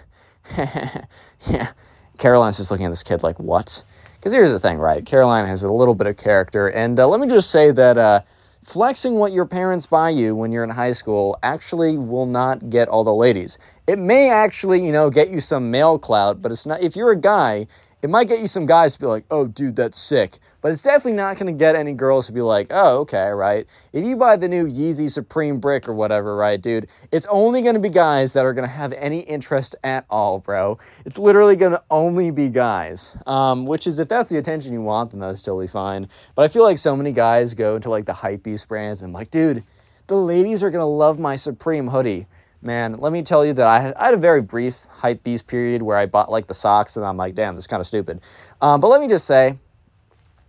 yeah. 0.58 1.72
Caroline's 2.18 2.58
just 2.58 2.72
looking 2.72 2.86
at 2.86 2.90
this 2.90 3.04
kid 3.04 3.24
like, 3.24 3.40
what? 3.40 3.84
Because 4.16 4.32
here's 4.32 4.52
the 4.52 4.60
thing, 4.60 4.78
right? 4.78 5.06
Caroline 5.06 5.46
has 5.46 5.64
a 5.64 5.72
little 5.72 5.96
bit 5.96 6.08
of 6.08 6.18
character. 6.18 6.68
And 6.68 7.00
uh, 7.00 7.08
let 7.08 7.20
me 7.20 7.28
just 7.28 7.52
say 7.52 7.72
that 7.72 7.98
uh, 7.98 8.22
flexing 8.66 9.14
what 9.14 9.32
your 9.32 9.46
parents 9.46 9.86
buy 9.86 10.10
you 10.10 10.36
when 10.36 10.52
you're 10.52 10.64
in 10.64 10.72
high 10.72 10.92
school 10.92 11.38
actually 11.44 11.98
will 11.98 12.26
not 12.26 12.72
get 12.72 12.88
all 12.88 13.04
the 13.04 13.14
ladies. 13.14 13.60
It 13.86 14.00
may 14.00 14.32
actually, 14.32 14.84
you 14.84 14.92
know, 14.92 15.12
get 15.12 15.30
you 15.30 15.40
some 15.40 15.70
male 15.70 16.00
clout, 16.00 16.42
but 16.42 16.52
it's 16.52 16.66
not. 16.66 16.82
If 16.82 16.96
you're 16.96 17.12
a 17.12 17.16
guy, 17.16 17.68
it 18.02 18.10
might 18.10 18.28
get 18.28 18.40
you 18.40 18.48
some 18.48 18.66
guys 18.66 18.96
to 18.96 19.00
be 19.00 19.06
like, 19.06 19.26
oh, 19.30 19.48
dude, 19.48 19.76
that's 19.76 20.00
sick. 20.00 20.40
But 20.66 20.72
it's 20.72 20.82
definitely 20.82 21.12
not 21.12 21.38
going 21.38 21.46
to 21.46 21.52
get 21.60 21.76
any 21.76 21.94
girls 21.94 22.26
to 22.26 22.32
be 22.32 22.42
like, 22.42 22.70
oh, 22.72 22.98
okay, 23.02 23.28
right? 23.28 23.68
If 23.94 24.04
you 24.04 24.16
buy 24.16 24.36
the 24.36 24.48
new 24.48 24.66
Yeezy 24.66 25.08
Supreme 25.12 25.60
brick 25.60 25.88
or 25.88 25.94
whatever, 25.94 26.36
right, 26.36 26.60
dude, 26.60 26.88
it's 27.12 27.28
only 27.30 27.62
going 27.62 27.76
to 27.76 27.80
be 27.80 27.90
guys 27.90 28.34
that 28.34 28.48
are 28.48 28.52
going 28.52 28.68
to 28.68 28.74
have 28.74 28.92
any 28.94 29.20
interest 29.20 29.76
at 29.84 30.08
all, 30.10 30.40
bro. 30.40 30.80
It's 31.06 31.20
literally 31.20 31.56
going 31.56 31.74
to 31.74 31.84
only 31.92 32.32
be 32.32 32.50
guys. 32.50 33.16
Um, 33.28 33.68
which 33.68 33.86
is, 33.86 34.00
if 34.00 34.08
that's 34.08 34.32
the 34.32 34.40
attention 34.40 34.74
you 34.74 34.82
want, 34.82 35.12
then 35.12 35.20
that's 35.20 35.44
totally 35.44 35.68
fine. 35.68 36.10
But 36.34 36.46
I 36.46 36.48
feel 36.48 36.64
like 36.64 36.80
so 36.80 36.98
many 36.98 37.12
guys 37.12 37.54
go 37.54 37.76
into 37.76 37.92
like 37.92 38.06
the 38.06 38.14
hypebeast 38.14 38.68
brands 38.68 39.04
and 39.04 39.10
I'm 39.10 39.14
like, 39.14 39.30
dude, 39.30 39.64
the 40.08 40.18
ladies 40.18 40.64
are 40.64 40.72
going 40.72 40.82
to 40.82 40.86
love 40.86 41.20
my 41.20 41.36
Supreme 41.36 41.90
hoodie 41.90 42.26
man, 42.62 42.94
let 42.94 43.12
me 43.12 43.22
tell 43.22 43.46
you 43.46 43.54
that 43.54 43.68
I 43.68 43.80
had, 43.80 43.94
I 43.94 44.06
had 44.06 44.16
a 44.16 44.18
very 44.18 44.42
brief 44.42 44.88
hype 44.90 45.22
beast 45.22 45.46
period 45.46 45.84
where 45.84 45.98
I 45.98 46.08
bought 46.08 46.32
like 46.32 46.48
the 46.48 46.56
socks 46.56 46.98
and 46.98 47.06
I'm 47.06 47.16
like, 47.16 47.36
damn, 47.36 47.54
this 47.54 47.66
is 47.66 47.68
kind 47.68 47.80
of 47.80 47.86
stupid. 47.86 48.22
Um, 48.60 48.82
but 48.82 48.88
let 48.88 49.00
me 49.00 49.08
just 49.08 49.28
say, 49.28 49.60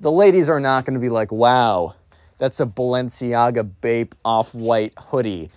the 0.01 0.13
ladies 0.13 0.49
are 0.49 0.61
not 0.61 0.85
going 0.85 0.95
to 0.95 1.01
be 1.01 1.09
like, 1.09 1.33
wow, 1.33 1.95
that's 2.39 2.61
a 2.61 2.67
Balenciaga 2.67 3.71
Bape 3.81 4.15
off 4.25 4.55
white 4.55 4.93
hoodie. 4.99 5.51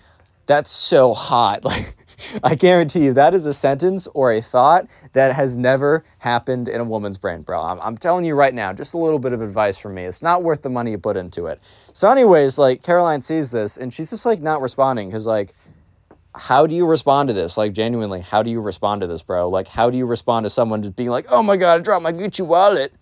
That's 0.46 0.70
so 0.70 1.14
hot. 1.14 1.64
Like, 1.70 1.96
I 2.44 2.54
guarantee 2.54 3.04
you 3.04 3.14
that 3.14 3.32
is 3.32 3.46
a 3.46 3.54
sentence 3.54 4.06
or 4.12 4.30
a 4.30 4.42
thought 4.42 4.86
that 5.14 5.32
has 5.34 5.56
never 5.56 6.04
happened 6.18 6.68
in 6.68 6.78
a 6.78 6.84
woman's 6.84 7.16
brain, 7.16 7.40
bro. 7.40 7.62
I'm, 7.62 7.80
I'm 7.80 7.96
telling 7.96 8.26
you 8.26 8.34
right 8.34 8.52
now, 8.52 8.74
just 8.74 8.92
a 8.92 8.98
little 8.98 9.18
bit 9.18 9.32
of 9.32 9.40
advice 9.40 9.78
from 9.78 9.94
me. 9.94 10.04
It's 10.04 10.20
not 10.20 10.42
worth 10.42 10.60
the 10.60 10.68
money 10.68 10.90
you 10.90 10.98
put 10.98 11.16
into 11.16 11.46
it. 11.46 11.60
So, 11.94 12.10
anyways, 12.10 12.58
like 12.58 12.82
Caroline 12.82 13.22
sees 13.22 13.50
this 13.50 13.78
and 13.78 13.90
she's 13.90 14.10
just 14.10 14.26
like 14.26 14.42
not 14.42 14.60
responding 14.60 15.08
because, 15.08 15.26
like, 15.26 15.54
how 16.34 16.66
do 16.66 16.74
you 16.74 16.86
respond 16.86 17.28
to 17.28 17.32
this? 17.32 17.56
Like, 17.56 17.72
genuinely, 17.72 18.20
how 18.20 18.42
do 18.42 18.50
you 18.50 18.60
respond 18.60 19.00
to 19.00 19.06
this, 19.06 19.22
bro? 19.22 19.48
Like, 19.48 19.68
how 19.68 19.88
do 19.88 19.98
you 19.98 20.06
respond 20.06 20.44
to 20.44 20.50
someone 20.50 20.82
just 20.82 20.96
being 20.96 21.08
like, 21.08 21.26
oh 21.30 21.42
my 21.42 21.56
God, 21.56 21.80
I 21.80 21.82
dropped 21.82 22.02
my 22.02 22.12
Gucci 22.12 22.44
wallet? 22.44 22.92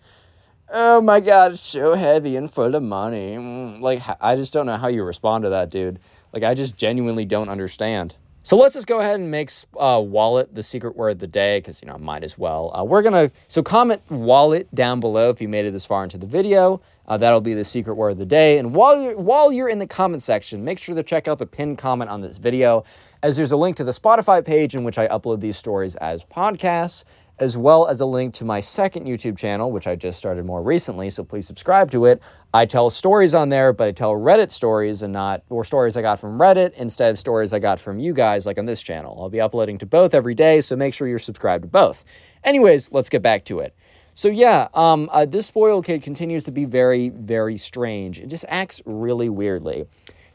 Oh 0.71 1.01
my 1.01 1.19
God, 1.19 1.53
it's 1.53 1.61
so 1.61 1.95
heavy 1.95 2.35
and 2.35 2.51
full 2.51 2.75
of 2.75 2.83
money. 2.83 3.35
Mm. 3.35 3.81
Like, 3.81 4.03
I 4.21 4.35
just 4.35 4.53
don't 4.53 4.67
know 4.67 4.77
how 4.77 4.87
you 4.87 5.03
respond 5.03 5.43
to 5.43 5.49
that, 5.49 5.71
dude. 5.71 5.99
Like, 6.31 6.43
I 6.43 6.53
just 6.53 6.77
genuinely 6.77 7.25
don't 7.25 7.49
understand. 7.49 8.15
So 8.43 8.55
let's 8.55 8.75
just 8.75 8.85
go 8.85 8.99
ahead 8.99 9.19
and 9.19 9.31
make 9.31 9.49
uh, 9.79 9.99
wallet 10.03 10.53
the 10.53 10.61
secret 10.61 10.95
word 10.95 11.09
of 11.09 11.19
the 11.19 11.27
day 11.27 11.57
because, 11.57 11.81
you 11.81 11.87
know, 11.87 11.97
might 11.97 12.23
as 12.23 12.37
well. 12.37 12.71
Uh, 12.77 12.83
we're 12.83 13.01
going 13.01 13.27
to, 13.29 13.33
so 13.47 13.63
comment 13.63 14.01
wallet 14.09 14.73
down 14.73 14.99
below 14.99 15.31
if 15.31 15.41
you 15.41 15.49
made 15.49 15.65
it 15.65 15.71
this 15.71 15.87
far 15.87 16.03
into 16.03 16.19
the 16.19 16.27
video. 16.27 16.81
Uh, 17.07 17.17
that'll 17.17 17.41
be 17.41 17.55
the 17.55 17.65
secret 17.65 17.95
word 17.95 18.11
of 18.11 18.17
the 18.19 18.25
day. 18.25 18.59
And 18.59 18.75
while 18.75 19.01
you're, 19.01 19.17
while 19.17 19.51
you're 19.51 19.69
in 19.69 19.79
the 19.79 19.87
comment 19.87 20.21
section, 20.21 20.63
make 20.63 20.77
sure 20.77 20.93
to 20.93 21.01
check 21.01 21.27
out 21.27 21.39
the 21.39 21.47
pinned 21.47 21.79
comment 21.79 22.11
on 22.11 22.21
this 22.21 22.37
video 22.37 22.83
as 23.23 23.35
there's 23.35 23.51
a 23.51 23.57
link 23.57 23.75
to 23.77 23.83
the 23.83 23.91
Spotify 23.91 24.45
page 24.45 24.75
in 24.75 24.83
which 24.83 24.99
I 24.99 25.07
upload 25.07 25.41
these 25.41 25.57
stories 25.57 25.95
as 25.95 26.23
podcasts, 26.25 27.05
as 27.39 27.57
well 27.57 27.87
as 27.87 28.01
a 28.01 28.05
link 28.05 28.33
to 28.35 28.45
my 28.45 28.59
second 28.59 29.05
YouTube 29.05 29.37
channel, 29.37 29.71
which 29.71 29.87
I 29.87 29.95
just 29.95 30.17
started 30.17 30.45
more 30.45 30.61
recently, 30.61 31.09
so 31.09 31.23
please 31.23 31.47
subscribe 31.47 31.91
to 31.91 32.05
it. 32.05 32.21
I 32.53 32.65
tell 32.65 32.89
stories 32.89 33.33
on 33.33 33.49
there, 33.49 33.73
but 33.73 33.87
I 33.87 33.91
tell 33.91 34.13
Reddit 34.13 34.51
stories 34.51 35.01
and 35.01 35.13
not, 35.13 35.43
or 35.49 35.63
stories 35.63 35.95
I 35.97 36.01
got 36.01 36.19
from 36.19 36.39
Reddit 36.39 36.73
instead 36.73 37.11
of 37.11 37.19
stories 37.19 37.53
I 37.53 37.59
got 37.59 37.79
from 37.79 37.99
you 37.99 38.13
guys, 38.13 38.45
like 38.45 38.57
on 38.57 38.65
this 38.65 38.81
channel. 38.81 39.17
I'll 39.21 39.29
be 39.29 39.41
uploading 39.41 39.77
to 39.79 39.85
both 39.85 40.13
every 40.13 40.35
day, 40.35 40.61
so 40.61 40.75
make 40.75 40.93
sure 40.93 41.07
you're 41.07 41.19
subscribed 41.19 41.63
to 41.63 41.67
both. 41.67 42.03
Anyways, 42.43 42.91
let's 42.91 43.09
get 43.09 43.21
back 43.21 43.45
to 43.45 43.59
it. 43.59 43.75
So 44.13 44.27
yeah, 44.27 44.67
um, 44.73 45.09
uh, 45.13 45.25
this 45.25 45.47
spoiled 45.47 45.85
kid 45.85 46.03
continues 46.03 46.43
to 46.43 46.51
be 46.51 46.65
very, 46.65 47.09
very 47.09 47.55
strange. 47.55 48.19
It 48.19 48.27
just 48.27 48.45
acts 48.49 48.81
really 48.85 49.29
weirdly. 49.29 49.85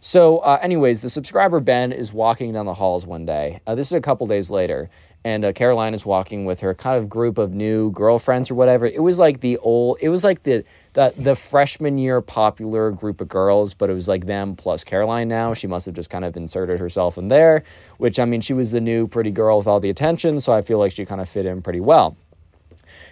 So, 0.01 0.41
uh, 0.41 0.59
anyways, 0.61 1.01
the 1.01 1.09
subscriber 1.09 1.61
Ben 1.61 1.91
is 1.91 2.13
walking 2.13 2.53
down 2.53 2.67
the 2.67 2.75
halls 2.75 3.07
one 3.07 3.25
day. 3.25 3.61
Uh, 3.67 3.75
this 3.75 3.87
is 3.87 3.95
a 3.95 4.03
couple 4.03 4.27
days 4.27 4.51
later, 4.51 4.91
and 5.25 5.45
uh, 5.45 5.53
Caroline 5.53 5.95
is 5.95 6.05
walking 6.05 6.45
with 6.45 6.61
her 6.61 6.75
kind 6.75 6.99
of 6.99 7.09
group 7.09 7.39
of 7.39 7.55
new 7.55 7.91
girlfriends 7.91 8.51
or 8.51 8.55
whatever. 8.55 8.85
It 8.87 9.03
was 9.03 9.19
like 9.19 9.41
the 9.41 9.57
old, 9.59 9.97
it 10.01 10.11
was 10.11 10.23
like 10.23 10.43
the 10.43 10.65
the 10.93 11.15
the 11.17 11.35
freshman 11.35 11.97
year 11.97 12.21
popular 12.21 12.91
group 12.91 13.21
of 13.21 13.29
girls, 13.29 13.73
but 13.73 13.89
it 13.89 13.95
was 13.95 14.07
like 14.07 14.27
them 14.27 14.55
plus 14.55 14.85
Caroline. 14.85 15.29
Now 15.29 15.55
she 15.55 15.67
must 15.67 15.87
have 15.87 15.95
just 15.95 16.11
kind 16.11 16.25
of 16.25 16.37
inserted 16.37 16.79
herself 16.79 17.17
in 17.17 17.29
there, 17.29 17.65
which 17.97 18.21
I 18.21 18.27
mean, 18.27 18.43
she 18.43 18.53
was 18.53 18.71
the 18.71 18.81
new 18.81 19.09
pretty 19.09 19.31
girl 19.31 19.59
with 19.59 19.67
all 19.67 19.81
the 19.81 19.91
attention, 19.91 20.41
so 20.41 20.53
I 20.53 20.63
feel 20.63 20.79
like 20.79 20.93
she 20.93 21.07
kind 21.07 21.21
of 21.21 21.29
fit 21.29 21.47
in 21.47 21.63
pretty 21.63 21.81
well. 21.81 22.17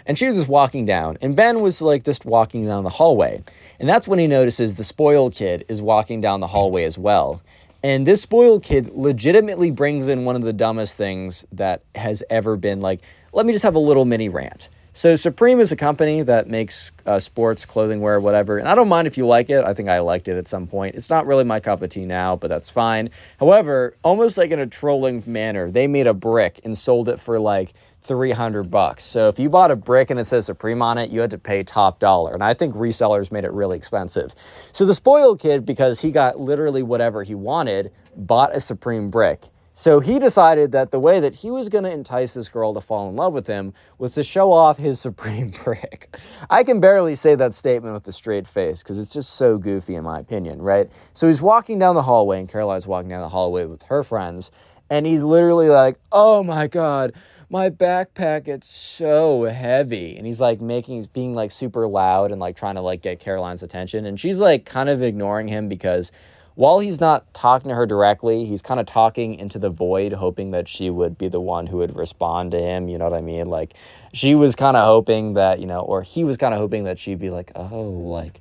And 0.04 0.18
she 0.18 0.26
was 0.26 0.36
just 0.36 0.48
walking 0.48 0.84
down, 0.84 1.16
and 1.22 1.34
Ben 1.34 1.60
was 1.60 1.80
like 1.80 2.04
just 2.04 2.26
walking 2.26 2.66
down 2.66 2.84
the 2.84 2.90
hallway. 2.90 3.42
And 3.80 3.88
that's 3.88 4.06
when 4.06 4.18
he 4.18 4.26
notices 4.26 4.74
the 4.74 4.84
spoiled 4.84 5.34
kid 5.34 5.64
is 5.68 5.80
walking 5.80 6.20
down 6.20 6.40
the 6.40 6.48
hallway 6.48 6.84
as 6.84 6.98
well. 6.98 7.40
And 7.82 8.06
this 8.06 8.22
spoiled 8.22 8.62
kid 8.62 8.90
legitimately 8.94 9.72
brings 9.72 10.08
in 10.08 10.24
one 10.24 10.36
of 10.36 10.42
the 10.42 10.52
dumbest 10.52 10.96
things 10.96 11.44
that 11.52 11.82
has 11.94 12.22
ever 12.30 12.56
been 12.56 12.80
like, 12.80 13.00
let 13.32 13.44
me 13.44 13.52
just 13.52 13.64
have 13.64 13.74
a 13.74 13.80
little 13.80 14.04
mini 14.04 14.28
rant. 14.28 14.68
So, 14.94 15.16
Supreme 15.16 15.58
is 15.58 15.72
a 15.72 15.76
company 15.76 16.20
that 16.20 16.48
makes 16.48 16.92
uh, 17.06 17.18
sports, 17.18 17.64
clothing, 17.64 18.02
wear, 18.02 18.20
whatever. 18.20 18.58
And 18.58 18.68
I 18.68 18.74
don't 18.74 18.88
mind 18.88 19.06
if 19.06 19.16
you 19.16 19.26
like 19.26 19.48
it. 19.48 19.64
I 19.64 19.72
think 19.72 19.88
I 19.88 20.00
liked 20.00 20.28
it 20.28 20.36
at 20.36 20.48
some 20.48 20.66
point. 20.66 20.96
It's 20.96 21.08
not 21.08 21.26
really 21.26 21.44
my 21.44 21.60
cup 21.60 21.80
of 21.80 21.88
tea 21.88 22.04
now, 22.04 22.36
but 22.36 22.48
that's 22.48 22.68
fine. 22.68 23.08
However, 23.40 23.96
almost 24.04 24.36
like 24.36 24.50
in 24.50 24.58
a 24.58 24.66
trolling 24.66 25.22
manner, 25.26 25.70
they 25.70 25.86
made 25.86 26.06
a 26.06 26.12
brick 26.12 26.60
and 26.62 26.76
sold 26.76 27.08
it 27.08 27.18
for 27.18 27.40
like 27.40 27.72
300 28.02 28.64
bucks. 28.70 29.04
So 29.04 29.28
if 29.28 29.38
you 29.38 29.48
bought 29.48 29.70
a 29.70 29.76
brick 29.76 30.10
and 30.10 30.20
it 30.20 30.24
says 30.24 30.44
Supreme 30.44 30.82
on 30.82 30.98
it, 30.98 31.08
you 31.08 31.20
had 31.20 31.30
to 31.30 31.38
pay 31.38 31.62
top 31.62 31.98
dollar. 31.98 32.34
And 32.34 32.44
I 32.44 32.52
think 32.52 32.74
resellers 32.74 33.32
made 33.32 33.44
it 33.44 33.52
really 33.52 33.78
expensive. 33.78 34.34
So 34.72 34.84
the 34.84 34.92
spoiled 34.92 35.40
kid, 35.40 35.64
because 35.64 36.00
he 36.00 36.10
got 36.10 36.38
literally 36.38 36.82
whatever 36.82 37.22
he 37.22 37.34
wanted, 37.34 37.92
bought 38.14 38.54
a 38.54 38.60
Supreme 38.60 39.08
brick. 39.08 39.44
So 39.74 40.00
he 40.00 40.18
decided 40.18 40.72
that 40.72 40.90
the 40.90 41.00
way 41.00 41.18
that 41.20 41.36
he 41.36 41.50
was 41.50 41.68
going 41.68 41.84
to 41.84 41.90
entice 41.90 42.34
this 42.34 42.48
girl 42.48 42.74
to 42.74 42.80
fall 42.80 43.08
in 43.08 43.16
love 43.16 43.32
with 43.32 43.46
him 43.46 43.72
was 43.98 44.14
to 44.14 44.22
show 44.22 44.52
off 44.52 44.76
his 44.76 45.00
Supreme 45.12 45.50
brick. 45.50 46.14
I 46.50 46.62
can 46.62 46.80
barely 46.80 47.14
say 47.14 47.34
that 47.34 47.54
statement 47.54 47.94
with 47.94 48.06
a 48.06 48.12
straight 48.12 48.46
face 48.46 48.82
because 48.82 48.98
it's 48.98 49.12
just 49.12 49.34
so 49.34 49.58
goofy, 49.58 49.94
in 49.94 50.04
my 50.04 50.20
opinion, 50.20 50.60
right? 50.60 50.90
So 51.14 51.26
he's 51.26 51.40
walking 51.40 51.78
down 51.78 51.94
the 51.94 52.02
hallway, 52.02 52.40
and 52.40 52.48
Caroline's 52.48 52.86
walking 52.86 53.08
down 53.08 53.22
the 53.22 53.28
hallway 53.30 53.64
with 53.64 53.82
her 53.84 54.02
friends, 54.02 54.50
and 54.90 55.06
he's 55.06 55.22
literally 55.22 55.68
like, 55.68 55.96
oh 56.10 56.42
my 56.42 56.66
God 56.66 57.12
my 57.52 57.68
backpack 57.68 58.48
it's 58.48 58.74
so 58.74 59.44
heavy 59.44 60.16
and 60.16 60.26
he's 60.26 60.40
like 60.40 60.62
making 60.62 61.06
being 61.12 61.34
like 61.34 61.50
super 61.50 61.86
loud 61.86 62.32
and 62.32 62.40
like 62.40 62.56
trying 62.56 62.76
to 62.76 62.80
like 62.80 63.02
get 63.02 63.20
caroline's 63.20 63.62
attention 63.62 64.06
and 64.06 64.18
she's 64.18 64.38
like 64.38 64.64
kind 64.64 64.88
of 64.88 65.02
ignoring 65.02 65.48
him 65.48 65.68
because 65.68 66.10
while 66.54 66.80
he's 66.80 67.00
not 67.00 67.32
talking 67.32 67.68
to 67.70 67.74
her 67.74 67.86
directly, 67.86 68.44
he's 68.44 68.62
kind 68.62 68.78
of 68.78 68.86
talking 68.86 69.34
into 69.34 69.58
the 69.58 69.70
void, 69.70 70.12
hoping 70.12 70.50
that 70.50 70.68
she 70.68 70.90
would 70.90 71.16
be 71.16 71.28
the 71.28 71.40
one 71.40 71.66
who 71.66 71.78
would 71.78 71.96
respond 71.96 72.50
to 72.50 72.58
him. 72.60 72.88
You 72.88 72.98
know 72.98 73.08
what 73.08 73.16
I 73.16 73.22
mean? 73.22 73.48
Like, 73.48 73.74
she 74.12 74.34
was 74.34 74.54
kind 74.54 74.76
of 74.76 74.84
hoping 74.84 75.32
that, 75.34 75.60
you 75.60 75.66
know, 75.66 75.80
or 75.80 76.02
he 76.02 76.24
was 76.24 76.36
kind 76.36 76.52
of 76.52 76.60
hoping 76.60 76.84
that 76.84 76.98
she'd 76.98 77.18
be 77.18 77.30
like, 77.30 77.52
oh, 77.54 77.82
like, 77.82 78.40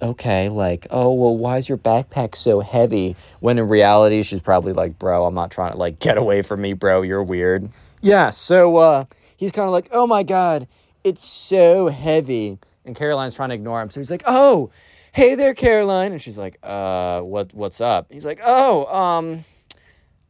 okay, 0.00 0.48
like, 0.48 0.86
oh, 0.90 1.12
well, 1.12 1.36
why 1.36 1.58
is 1.58 1.68
your 1.68 1.78
backpack 1.78 2.36
so 2.36 2.60
heavy? 2.60 3.16
When 3.40 3.58
in 3.58 3.68
reality, 3.68 4.22
she's 4.22 4.42
probably 4.42 4.72
like, 4.72 4.98
bro, 4.98 5.24
I'm 5.24 5.34
not 5.34 5.50
trying 5.50 5.72
to, 5.72 5.78
like, 5.78 5.98
get 5.98 6.16
away 6.16 6.42
from 6.42 6.60
me, 6.60 6.72
bro. 6.72 7.02
You're 7.02 7.24
weird. 7.24 7.68
Yeah, 8.00 8.30
so 8.30 8.76
uh, 8.76 9.04
he's 9.36 9.50
kind 9.50 9.66
of 9.66 9.72
like, 9.72 9.88
oh 9.90 10.06
my 10.06 10.22
God, 10.22 10.68
it's 11.02 11.26
so 11.26 11.88
heavy. 11.88 12.58
And 12.84 12.94
Caroline's 12.94 13.34
trying 13.34 13.48
to 13.48 13.56
ignore 13.56 13.82
him. 13.82 13.90
So 13.90 13.98
he's 13.98 14.10
like, 14.10 14.22
oh, 14.24 14.70
hey 15.12 15.34
there, 15.34 15.54
Caroline. 15.54 16.12
And 16.12 16.20
she's 16.22 16.38
like, 16.38 16.58
uh, 16.62 17.20
what, 17.20 17.54
what's 17.54 17.80
up? 17.80 18.12
He's 18.12 18.26
like, 18.26 18.40
oh, 18.44 18.86
um, 18.94 19.44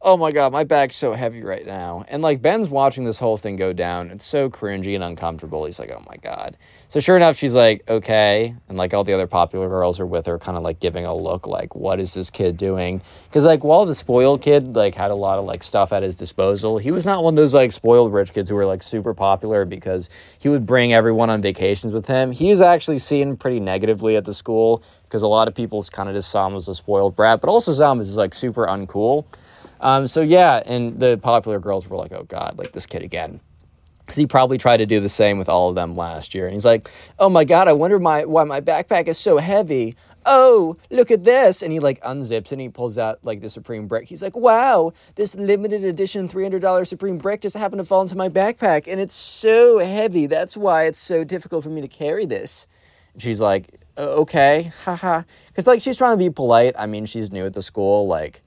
oh 0.01 0.15
my 0.15 0.31
god, 0.31 0.53
my 0.53 0.63
back's 0.63 0.95
so 0.95 1.13
heavy 1.13 1.43
right 1.43 1.65
now. 1.65 2.05
And 2.07 2.21
like 2.23 2.41
Ben's 2.41 2.69
watching 2.69 3.03
this 3.03 3.19
whole 3.19 3.35
thing 3.35 3.57
go 3.57 3.73
down. 3.73 4.11
It's 4.11 4.25
so 4.25 4.49
cringy 4.49 4.95
and 4.95 5.03
uncomfortable. 5.03 5.65
He's 5.65 5.77
like, 5.77 5.91
oh 5.91 6.01
my 6.07 6.15
god. 6.17 6.57
So 6.87 7.01
sure 7.01 7.17
enough, 7.17 7.35
she's 7.35 7.53
like, 7.53 7.83
okay. 7.89 8.55
And 8.69 8.77
like 8.77 8.93
all 8.93 9.03
the 9.03 9.13
other 9.13 9.27
popular 9.27 9.67
girls 9.67 9.99
are 9.99 10.05
with 10.05 10.25
her, 10.27 10.39
kind 10.39 10.57
of 10.57 10.63
like 10.63 10.79
giving 10.79 11.05
a 11.05 11.13
look 11.13 11.45
like, 11.45 11.75
what 11.75 11.99
is 11.99 12.13
this 12.13 12.29
kid 12.29 12.55
doing? 12.55 13.01
Because 13.25 13.43
like 13.43 13.65
while 13.65 13.85
the 13.85 13.93
spoiled 13.93 14.41
kid 14.41 14.73
like 14.73 14.95
had 14.95 15.11
a 15.11 15.15
lot 15.15 15.37
of 15.37 15.43
like 15.43 15.63
stuff 15.63 15.91
at 15.91 16.01
his 16.01 16.15
disposal, 16.15 16.77
he 16.77 16.91
was 16.91 17.05
not 17.05 17.21
one 17.21 17.33
of 17.33 17.35
those 17.35 17.53
like 17.53 17.73
spoiled 17.73 18.13
rich 18.13 18.31
kids 18.31 18.49
who 18.49 18.55
were 18.55 18.65
like 18.65 18.81
super 18.81 19.13
popular 19.13 19.65
because 19.65 20.09
he 20.39 20.47
would 20.47 20.65
bring 20.65 20.93
everyone 20.93 21.29
on 21.29 21.41
vacations 21.41 21.91
with 21.91 22.07
him. 22.07 22.31
He 22.31 22.49
was 22.49 22.61
actually 22.61 22.99
seen 22.99 23.35
pretty 23.35 23.59
negatively 23.59 24.15
at 24.15 24.23
the 24.23 24.33
school 24.33 24.81
because 25.03 25.23
a 25.23 25.27
lot 25.27 25.49
of 25.49 25.55
people 25.55 25.83
kind 25.91 26.07
of 26.07 26.15
just 26.15 26.29
saw 26.29 26.47
him 26.47 26.55
as 26.55 26.69
a 26.69 26.75
spoiled 26.75 27.17
brat, 27.17 27.41
but 27.41 27.49
also 27.49 27.73
saw 27.73 27.91
him 27.91 27.99
as 27.99 28.15
like 28.15 28.33
super 28.33 28.65
uncool. 28.65 29.25
Um, 29.81 30.07
so 30.07 30.21
yeah, 30.21 30.61
and 30.65 30.99
the 30.99 31.17
popular 31.17 31.59
girls 31.59 31.87
were 31.87 31.97
like, 31.97 32.11
"Oh 32.11 32.23
God, 32.23 32.57
like 32.57 32.73
this 32.73 32.85
kid 32.85 33.01
again," 33.01 33.39
because 34.01 34.17
he 34.17 34.25
probably 34.27 34.57
tried 34.57 34.77
to 34.77 34.85
do 34.85 34.99
the 34.99 35.09
same 35.09 35.37
with 35.37 35.49
all 35.49 35.69
of 35.69 35.75
them 35.75 35.95
last 35.95 36.35
year. 36.35 36.45
And 36.45 36.53
he's 36.53 36.65
like, 36.65 36.89
"Oh 37.17 37.29
my 37.29 37.45
God, 37.45 37.67
I 37.67 37.73
wonder 37.73 37.99
my 37.99 38.25
why 38.25 38.43
my 38.43 38.61
backpack 38.61 39.07
is 39.07 39.17
so 39.17 39.37
heavy." 39.37 39.95
Oh, 40.25 40.75
look 40.91 41.11
at 41.11 41.23
this! 41.23 41.61
And 41.61 41.71
he 41.71 41.79
like 41.79 42.01
unzips 42.01 42.51
and 42.51 42.59
he 42.59 42.67
pulls 42.67 42.97
out 42.97 43.19
like 43.23 43.39
the 43.39 43.49
Supreme 43.49 43.87
brick. 43.87 44.09
He's 44.09 44.21
like, 44.21 44.35
"Wow, 44.35 44.91
this 45.15 45.33
limited 45.33 45.83
edition 45.85 46.27
three 46.27 46.43
hundred 46.43 46.61
dollars 46.61 46.89
Supreme 46.89 47.17
brick 47.17 47.41
just 47.41 47.55
happened 47.55 47.79
to 47.79 47.85
fall 47.85 48.01
into 48.01 48.17
my 48.17 48.27
backpack, 48.27 48.87
and 48.87 48.99
it's 48.99 49.15
so 49.15 49.79
heavy. 49.79 50.25
That's 50.25 50.57
why 50.57 50.85
it's 50.85 50.99
so 50.99 51.23
difficult 51.23 51.63
for 51.63 51.69
me 51.69 51.79
to 51.81 51.87
carry 51.87 52.25
this." 52.25 52.67
And 53.13 53.21
she's 53.21 53.39
like, 53.39 53.79
"Okay, 53.97 54.73
haha," 54.83 55.23
because 55.47 55.67
like 55.67 55.79
she's 55.79 55.97
trying 55.97 56.13
to 56.13 56.23
be 56.23 56.29
polite. 56.29 56.75
I 56.77 56.85
mean, 56.85 57.05
she's 57.05 57.31
new 57.31 57.45
at 57.45 57.53
the 57.53 57.61
school, 57.61 58.05
like 58.05 58.41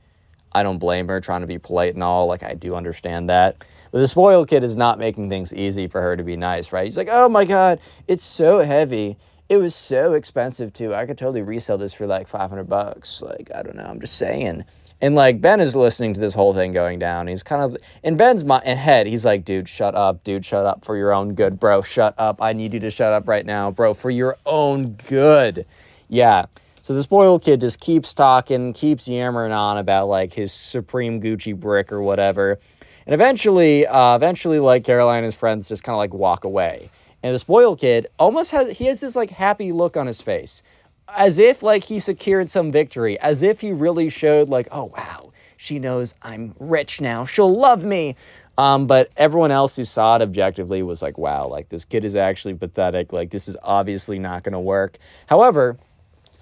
I 0.54 0.62
don't 0.62 0.78
blame 0.78 1.08
her 1.08 1.20
trying 1.20 1.40
to 1.40 1.46
be 1.46 1.58
polite 1.58 1.94
and 1.94 2.02
all. 2.02 2.26
Like, 2.26 2.42
I 2.42 2.54
do 2.54 2.74
understand 2.74 3.28
that. 3.30 3.64
But 3.90 3.98
the 3.98 4.08
spoiled 4.08 4.48
kid 4.48 4.64
is 4.64 4.76
not 4.76 4.98
making 4.98 5.28
things 5.28 5.52
easy 5.52 5.86
for 5.86 6.00
her 6.00 6.16
to 6.16 6.22
be 6.22 6.36
nice, 6.36 6.72
right? 6.72 6.84
He's 6.84 6.96
like, 6.96 7.08
oh 7.10 7.28
my 7.28 7.44
God, 7.44 7.78
it's 8.08 8.24
so 8.24 8.60
heavy. 8.60 9.18
It 9.48 9.58
was 9.58 9.74
so 9.74 10.14
expensive 10.14 10.72
too. 10.72 10.94
I 10.94 11.04
could 11.04 11.18
totally 11.18 11.42
resell 11.42 11.76
this 11.76 11.92
for 11.92 12.06
like 12.06 12.26
500 12.26 12.64
bucks. 12.64 13.20
Like, 13.20 13.50
I 13.54 13.62
don't 13.62 13.76
know. 13.76 13.84
I'm 13.84 14.00
just 14.00 14.16
saying. 14.16 14.64
And 15.02 15.16
like 15.16 15.40
Ben 15.40 15.60
is 15.60 15.74
listening 15.74 16.14
to 16.14 16.20
this 16.20 16.34
whole 16.34 16.54
thing 16.54 16.70
going 16.70 17.00
down. 17.00 17.26
He's 17.26 17.42
kind 17.42 17.60
of 17.60 17.76
in 18.04 18.16
Ben's 18.16 18.44
mind, 18.44 18.64
head. 18.64 19.08
He's 19.08 19.24
like, 19.24 19.44
"Dude, 19.44 19.68
shut 19.68 19.96
up, 19.96 20.22
dude, 20.22 20.44
shut 20.44 20.64
up 20.64 20.84
for 20.84 20.96
your 20.96 21.12
own 21.12 21.34
good, 21.34 21.58
bro. 21.58 21.82
Shut 21.82 22.14
up. 22.16 22.40
I 22.40 22.52
need 22.52 22.72
you 22.72 22.78
to 22.78 22.90
shut 22.90 23.12
up 23.12 23.26
right 23.26 23.44
now, 23.44 23.72
bro, 23.72 23.94
for 23.94 24.10
your 24.10 24.36
own 24.46 24.92
good." 25.08 25.66
Yeah. 26.08 26.46
So 26.82 26.94
the 26.94 27.02
spoiled 27.02 27.44
kid 27.44 27.60
just 27.60 27.78
keeps 27.78 28.12
talking, 28.12 28.72
keeps 28.72 29.06
yammering 29.06 29.52
on 29.52 29.78
about 29.78 30.08
like 30.08 30.34
his 30.34 30.52
supreme 30.52 31.20
Gucci 31.20 31.54
brick 31.54 31.92
or 31.92 32.02
whatever. 32.02 32.58
And 33.06 33.14
eventually, 33.14 33.86
uh, 33.86 34.16
eventually, 34.16 34.58
like 34.58 34.84
Caroline 34.84 35.18
and 35.18 35.26
his 35.26 35.36
friends 35.36 35.68
just 35.68 35.84
kind 35.84 35.94
of 35.94 35.98
like 35.98 36.12
walk 36.12 36.42
away. 36.42 36.90
And 37.22 37.32
the 37.32 37.38
spoiled 37.38 37.78
kid 37.78 38.08
almost 38.18 38.50
has 38.50 38.78
he 38.78 38.86
has 38.86 39.00
this 39.00 39.14
like 39.14 39.30
happy 39.30 39.70
look 39.70 39.96
on 39.96 40.08
his 40.08 40.20
face, 40.20 40.64
as 41.08 41.38
if 41.38 41.62
like 41.62 41.84
he 41.84 42.00
secured 42.00 42.50
some 42.50 42.72
victory, 42.72 43.16
as 43.20 43.42
if 43.42 43.60
he 43.60 43.70
really 43.70 44.08
showed 44.08 44.48
like, 44.48 44.66
oh 44.72 44.86
wow, 44.96 45.32
she 45.56 45.78
knows 45.78 46.16
I'm 46.20 46.54
rich 46.58 47.00
now, 47.00 47.24
she'll 47.24 47.54
love 47.54 47.84
me. 47.84 48.16
Um, 48.58 48.88
but 48.88 49.10
everyone 49.16 49.52
else 49.52 49.76
who 49.76 49.84
saw 49.84 50.16
it 50.16 50.22
objectively 50.22 50.82
was 50.82 51.00
like, 51.00 51.16
wow, 51.16 51.46
like 51.46 51.68
this 51.68 51.84
kid 51.84 52.04
is 52.04 52.16
actually 52.16 52.54
pathetic. 52.54 53.12
Like 53.12 53.30
this 53.30 53.46
is 53.46 53.56
obviously 53.62 54.18
not 54.18 54.42
going 54.42 54.52
to 54.52 54.60
work. 54.60 54.98
However, 55.26 55.78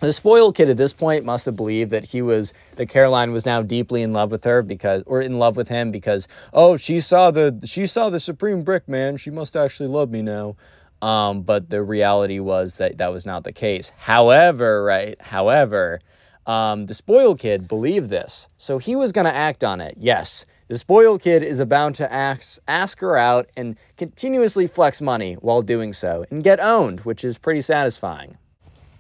the 0.01 0.13
spoiled 0.13 0.57
kid 0.57 0.69
at 0.69 0.77
this 0.77 0.93
point 0.93 1.25
must 1.25 1.45
have 1.47 1.57
believed 1.57 1.91
that 1.91 2.07
he 2.07 2.23
was 2.23 2.53
that 2.77 2.89
Caroline 2.89 3.33
was 3.33 3.47
now 3.47 3.63
deeply 3.63 4.03
in 4.03 4.13
love 4.13 4.31
with 4.31 4.45
her 4.45 4.63
because 4.63 5.03
or 5.07 5.21
in 5.21 5.39
love 5.39 5.57
with 5.57 5.69
him 5.69 5.91
because 5.91 6.27
oh 6.53 6.77
she 6.77 7.01
saw 7.01 7.31
the 7.31 7.61
she 7.65 7.87
saw 7.87 8.11
the 8.11 8.21
supreme 8.21 8.63
brick 8.63 8.89
man. 8.89 9.17
She 9.17 9.31
must 9.31 9.55
actually 9.57 9.89
love 9.89 10.11
me 10.11 10.23
now. 10.23 10.57
Um, 11.03 11.43
but 11.43 11.71
the 11.71 11.83
reality 11.83 12.41
was 12.41 12.77
that 12.77 12.99
that 12.99 13.13
was 13.13 13.25
not 13.25 13.45
the 13.45 13.53
case. 13.53 13.93
However 13.99 14.83
right 14.83 15.21
however 15.21 16.01
um, 16.47 16.87
the 16.87 16.95
spoiled 16.95 17.39
kid 17.39 17.69
believed 17.69 18.11
this. 18.11 18.49
So 18.57 18.79
he 18.79 18.97
was 18.97 19.13
going 19.13 19.27
to 19.27 19.35
act 19.35 19.63
on 19.63 19.81
it 19.81 19.97
yes. 19.99 20.47
The 20.69 20.79
spoiled 20.79 21.21
kid 21.21 21.43
is 21.43 21.59
about 21.59 21.97
to 21.97 22.11
ask, 22.13 22.61
ask 22.69 23.01
her 23.01 23.17
out 23.17 23.51
and 23.57 23.77
continuously 23.97 24.69
flex 24.69 25.01
money 25.01 25.35
while 25.35 25.63
doing 25.63 25.93
so 25.93 26.25
and 26.31 26.45
get 26.45 26.61
owned 26.61 27.01
which 27.01 27.25
is 27.25 27.39
pretty 27.39 27.61
satisfying 27.61 28.39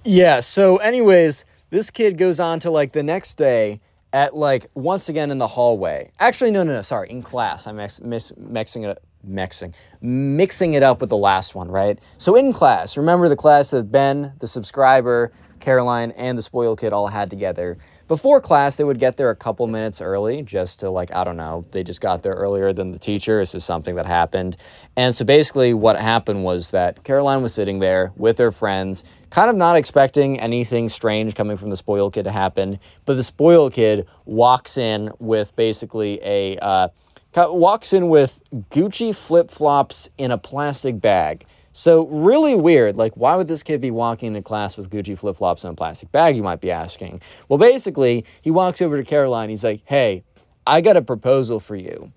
yeah. 0.05 0.41
So, 0.41 0.79
anyways, 0.79 1.45
this 1.71 1.91
kid 1.91 2.19
goes 2.19 2.41
on 2.41 2.61
to 2.61 2.71
like 2.71 2.93
the 2.93 3.03
next 3.03 3.37
day 3.37 3.81
at 4.13 4.35
like 4.35 4.67
once 4.75 5.09
again 5.09 5.31
in 5.31 5.39
the 5.39 5.47
hallway. 5.47 6.11
Actually, 6.19 6.51
no, 6.51 6.63
no, 6.63 6.73
no. 6.73 6.83
Sorry, 6.83 7.11
in 7.11 7.23
class. 7.23 7.67
I'm 7.67 7.77
mix, 7.77 8.01
mix, 8.01 8.33
mixing 8.37 8.85
it, 8.85 9.03
mixing, 9.23 9.75
mixing 10.01 10.75
it 10.75 10.83
up 10.83 11.01
with 11.01 11.11
the 11.11 11.17
last 11.17 11.55
one, 11.55 11.69
right? 11.69 11.99
So 12.19 12.35
in 12.35 12.53
class, 12.53 12.97
remember 12.97 13.29
the 13.29 13.37
class 13.37 13.71
that 13.71 13.93
Ben, 13.93 14.33
the 14.39 14.47
subscriber, 14.47 15.33
Caroline, 15.61 16.13
and 16.13 16.37
the 16.37 16.43
spoiled 16.43 16.81
kid 16.81 16.93
all 16.93 17.07
had 17.09 17.31
together. 17.31 17.79
Before 18.11 18.41
class, 18.41 18.75
they 18.75 18.83
would 18.83 18.99
get 18.99 19.17
there 19.17 19.31
a 19.31 19.37
couple 19.37 19.69
minutes 19.69 20.01
early 20.01 20.43
just 20.43 20.81
to, 20.81 20.91
like, 20.91 21.15
I 21.15 21.23
don't 21.23 21.37
know, 21.37 21.65
they 21.71 21.85
just 21.85 22.01
got 22.01 22.25
there 22.25 22.33
earlier 22.33 22.73
than 22.73 22.91
the 22.91 22.99
teacher. 22.99 23.39
This 23.39 23.55
is 23.55 23.65
something 23.65 23.95
that 23.95 24.07
happened. 24.07 24.57
And 24.97 25.15
so 25.15 25.25
basically, 25.25 25.75
what 25.75 25.97
happened 25.97 26.43
was 26.43 26.73
that 26.73 27.05
Caroline 27.05 27.41
was 27.41 27.55
sitting 27.55 27.79
there 27.79 28.11
with 28.17 28.39
her 28.39 28.51
friends, 28.51 29.05
kind 29.31 29.49
of 29.49 29.55
not 29.55 29.77
expecting 29.77 30.41
anything 30.41 30.89
strange 30.89 31.37
coming 31.37 31.57
from 31.57 31.71
the 31.71 31.77
spoiled 31.77 32.15
kid 32.15 32.25
to 32.25 32.33
happen. 32.33 32.81
But 33.05 33.15
the 33.15 33.23
spoiled 33.23 33.75
kid 33.75 34.09
walks 34.25 34.77
in 34.77 35.13
with 35.21 35.55
basically 35.55 36.19
a, 36.25 36.59
uh, 36.59 36.89
walks 37.37 37.93
in 37.93 38.09
with 38.09 38.43
Gucci 38.71 39.15
flip 39.15 39.53
flops 39.53 40.11
in 40.19 40.33
a 40.33 40.37
plastic 40.37 41.01
bag. 41.01 41.47
So, 41.73 42.07
really 42.07 42.57
weird. 42.57 42.97
Like, 42.97 43.17
why 43.17 43.37
would 43.37 43.47
this 43.47 43.63
kid 43.63 43.81
be 43.81 43.93
walking 43.93 44.29
into 44.29 44.43
class 44.43 44.77
with 44.77 44.91
Gucci 44.91 45.17
flip 45.17 45.37
flops 45.37 45.63
in 45.63 45.71
a 45.71 45.75
plastic 45.75 46.11
bag, 46.11 46.37
you 46.37 46.43
might 46.43 46.61
be 46.61 46.71
asking? 46.71 47.23
Well, 47.49 47.59
basically, 47.59 48.25
he 48.43 48.51
walks 48.51 48.83
over 48.83 48.97
to 48.97 49.05
Caroline. 49.05 49.51
He's 49.51 49.63
like, 49.63 49.83
hey, 49.85 50.25
I 50.67 50.81
got 50.81 50.97
a 50.97 51.03
proposal 51.03 51.61
for 51.61 51.77
you. 51.77 52.13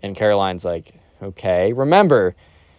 And 0.00 0.14
Caroline's 0.14 0.64
like, 0.64 0.92
okay. 1.22 1.72
Remember, 1.72 2.34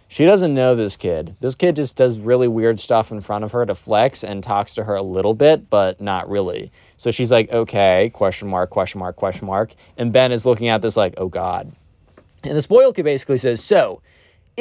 she 0.07 0.25
doesn't 0.25 0.53
know 0.53 0.75
this 0.75 0.97
kid. 0.97 1.37
This 1.39 1.55
kid 1.55 1.77
just 1.77 1.95
does 1.95 2.19
really 2.19 2.47
weird 2.47 2.79
stuff 2.79 3.11
in 3.11 3.21
front 3.21 3.43
of 3.43 3.53
her 3.53 3.65
to 3.65 3.73
flex 3.73 4.23
and 4.23 4.43
talks 4.43 4.73
to 4.75 4.83
her 4.83 4.93
a 4.93 5.01
little 5.01 5.33
bit, 5.33 5.69
but 5.69 6.01
not 6.01 6.29
really. 6.29 6.71
So 6.97 7.11
she's 7.11 7.31
like, 7.31 7.49
okay, 7.51 8.11
question 8.13 8.47
mark, 8.47 8.69
question 8.69 8.99
mark, 8.99 9.15
question 9.15 9.47
mark. 9.47 9.73
And 9.97 10.11
Ben 10.11 10.31
is 10.31 10.45
looking 10.45 10.67
at 10.67 10.81
this 10.81 10.97
like, 10.97 11.13
oh 11.17 11.29
God. 11.29 11.71
And 12.43 12.57
the 12.57 12.61
spoiled 12.61 12.95
kid 12.95 13.05
basically 13.05 13.37
says, 13.37 13.63
so, 13.63 14.01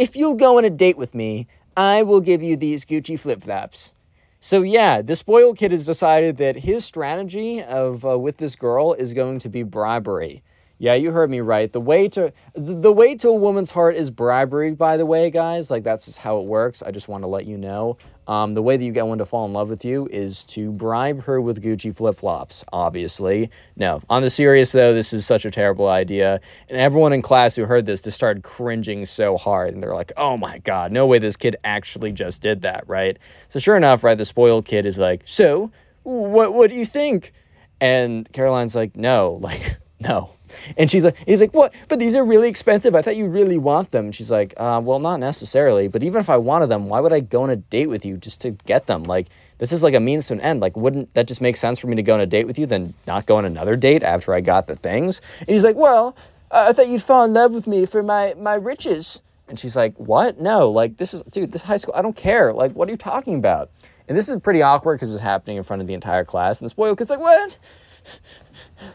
if 0.00 0.16
you'll 0.16 0.34
go 0.34 0.56
on 0.56 0.64
a 0.64 0.70
date 0.70 0.96
with 0.96 1.14
me, 1.14 1.46
I 1.76 2.02
will 2.02 2.22
give 2.22 2.42
you 2.42 2.56
these 2.56 2.86
Gucci 2.86 3.20
flip 3.20 3.42
flops. 3.42 3.92
So 4.40 4.62
yeah, 4.62 5.02
the 5.02 5.14
spoiled 5.14 5.58
kid 5.58 5.72
has 5.72 5.84
decided 5.84 6.38
that 6.38 6.56
his 6.56 6.86
strategy 6.86 7.62
of 7.62 8.06
uh, 8.06 8.18
with 8.18 8.38
this 8.38 8.56
girl 8.56 8.94
is 8.94 9.12
going 9.12 9.40
to 9.40 9.50
be 9.50 9.62
bribery. 9.62 10.42
Yeah, 10.78 10.94
you 10.94 11.10
heard 11.10 11.28
me 11.28 11.40
right. 11.40 11.70
The 11.70 11.82
way 11.82 12.08
to 12.08 12.32
the 12.54 12.92
way 12.92 13.14
to 13.16 13.28
a 13.28 13.34
woman's 13.34 13.72
heart 13.72 13.94
is 13.94 14.10
bribery. 14.10 14.72
By 14.72 14.96
the 14.96 15.04
way, 15.04 15.30
guys, 15.30 15.70
like 15.70 15.84
that's 15.84 16.06
just 16.06 16.16
how 16.16 16.38
it 16.38 16.46
works. 16.46 16.82
I 16.82 16.90
just 16.90 17.06
want 17.06 17.22
to 17.24 17.28
let 17.28 17.44
you 17.44 17.58
know. 17.58 17.98
Um, 18.30 18.54
the 18.54 18.62
way 18.62 18.76
that 18.76 18.84
you 18.84 18.92
get 18.92 19.08
one 19.08 19.18
to 19.18 19.26
fall 19.26 19.44
in 19.44 19.52
love 19.52 19.68
with 19.68 19.84
you 19.84 20.06
is 20.08 20.44
to 20.46 20.70
bribe 20.70 21.24
her 21.24 21.40
with 21.40 21.60
Gucci 21.60 21.94
flip 21.94 22.14
flops. 22.14 22.64
Obviously, 22.72 23.50
no. 23.74 24.02
On 24.08 24.22
the 24.22 24.30
serious 24.30 24.70
though, 24.70 24.94
this 24.94 25.12
is 25.12 25.26
such 25.26 25.44
a 25.44 25.50
terrible 25.50 25.88
idea, 25.88 26.40
and 26.68 26.78
everyone 26.78 27.12
in 27.12 27.22
class 27.22 27.56
who 27.56 27.64
heard 27.64 27.86
this 27.86 28.00
just 28.00 28.16
started 28.16 28.44
cringing 28.44 29.04
so 29.04 29.36
hard, 29.36 29.74
and 29.74 29.82
they're 29.82 29.96
like, 29.96 30.12
"Oh 30.16 30.36
my 30.36 30.58
god, 30.58 30.92
no 30.92 31.06
way! 31.06 31.18
This 31.18 31.36
kid 31.36 31.56
actually 31.64 32.12
just 32.12 32.40
did 32.40 32.62
that, 32.62 32.84
right?" 32.86 33.18
So 33.48 33.58
sure 33.58 33.76
enough, 33.76 34.04
right, 34.04 34.16
the 34.16 34.24
spoiled 34.24 34.64
kid 34.64 34.86
is 34.86 34.96
like, 34.96 35.22
"So, 35.24 35.72
what? 36.04 36.54
What 36.54 36.70
do 36.70 36.76
you 36.76 36.84
think?" 36.84 37.32
And 37.80 38.30
Caroline's 38.32 38.76
like, 38.76 38.94
"No, 38.94 39.40
like, 39.42 39.78
no." 39.98 40.30
And 40.76 40.90
she's 40.90 41.04
like, 41.04 41.16
he's 41.26 41.40
like, 41.40 41.54
what? 41.54 41.72
But 41.88 41.98
these 41.98 42.16
are 42.16 42.24
really 42.24 42.48
expensive. 42.48 42.94
I 42.94 43.02
thought 43.02 43.16
you 43.16 43.28
really 43.28 43.58
want 43.58 43.90
them. 43.90 44.06
And 44.06 44.14
she's 44.14 44.30
like, 44.30 44.54
uh, 44.56 44.80
well, 44.82 44.98
not 44.98 45.20
necessarily. 45.20 45.88
But 45.88 46.02
even 46.02 46.20
if 46.20 46.30
I 46.30 46.36
wanted 46.36 46.68
them, 46.68 46.88
why 46.88 47.00
would 47.00 47.12
I 47.12 47.20
go 47.20 47.42
on 47.42 47.50
a 47.50 47.56
date 47.56 47.88
with 47.88 48.04
you 48.04 48.16
just 48.16 48.40
to 48.42 48.50
get 48.50 48.86
them? 48.86 49.04
Like, 49.04 49.28
this 49.58 49.72
is 49.72 49.82
like 49.82 49.94
a 49.94 50.00
means 50.00 50.26
to 50.28 50.34
an 50.34 50.40
end. 50.40 50.60
Like, 50.60 50.76
wouldn't 50.76 51.14
that 51.14 51.28
just 51.28 51.40
make 51.40 51.56
sense 51.56 51.78
for 51.78 51.86
me 51.86 51.96
to 51.96 52.02
go 52.02 52.14
on 52.14 52.20
a 52.20 52.26
date 52.26 52.46
with 52.46 52.58
you 52.58 52.66
than 52.66 52.94
not 53.06 53.26
go 53.26 53.36
on 53.36 53.44
another 53.44 53.76
date 53.76 54.02
after 54.02 54.32
I 54.34 54.40
got 54.40 54.66
the 54.66 54.76
things? 54.76 55.20
And 55.40 55.48
he's 55.50 55.64
like, 55.64 55.76
well, 55.76 56.16
uh, 56.50 56.66
I 56.68 56.72
thought 56.72 56.88
you'd 56.88 57.02
fall 57.02 57.24
in 57.24 57.32
love 57.32 57.52
with 57.52 57.66
me 57.66 57.86
for 57.86 58.02
my 58.02 58.34
my 58.38 58.54
riches. 58.54 59.20
And 59.48 59.58
she's 59.58 59.76
like, 59.76 59.94
what? 59.96 60.40
No, 60.40 60.70
like 60.70 60.96
this 60.96 61.12
is, 61.12 61.22
dude, 61.24 61.52
this 61.52 61.62
high 61.62 61.76
school. 61.76 61.94
I 61.96 62.02
don't 62.02 62.16
care. 62.16 62.52
Like, 62.52 62.72
what 62.72 62.88
are 62.88 62.92
you 62.92 62.96
talking 62.96 63.36
about? 63.36 63.70
And 64.08 64.16
this 64.16 64.28
is 64.28 64.40
pretty 64.40 64.62
awkward 64.62 64.96
because 64.96 65.12
it's 65.12 65.22
happening 65.22 65.56
in 65.56 65.62
front 65.62 65.82
of 65.82 65.88
the 65.88 65.94
entire 65.94 66.24
class. 66.24 66.60
And 66.60 66.66
the 66.66 66.70
spoiled 66.70 66.98
kid's 66.98 67.10
like, 67.10 67.20
what? 67.20 67.58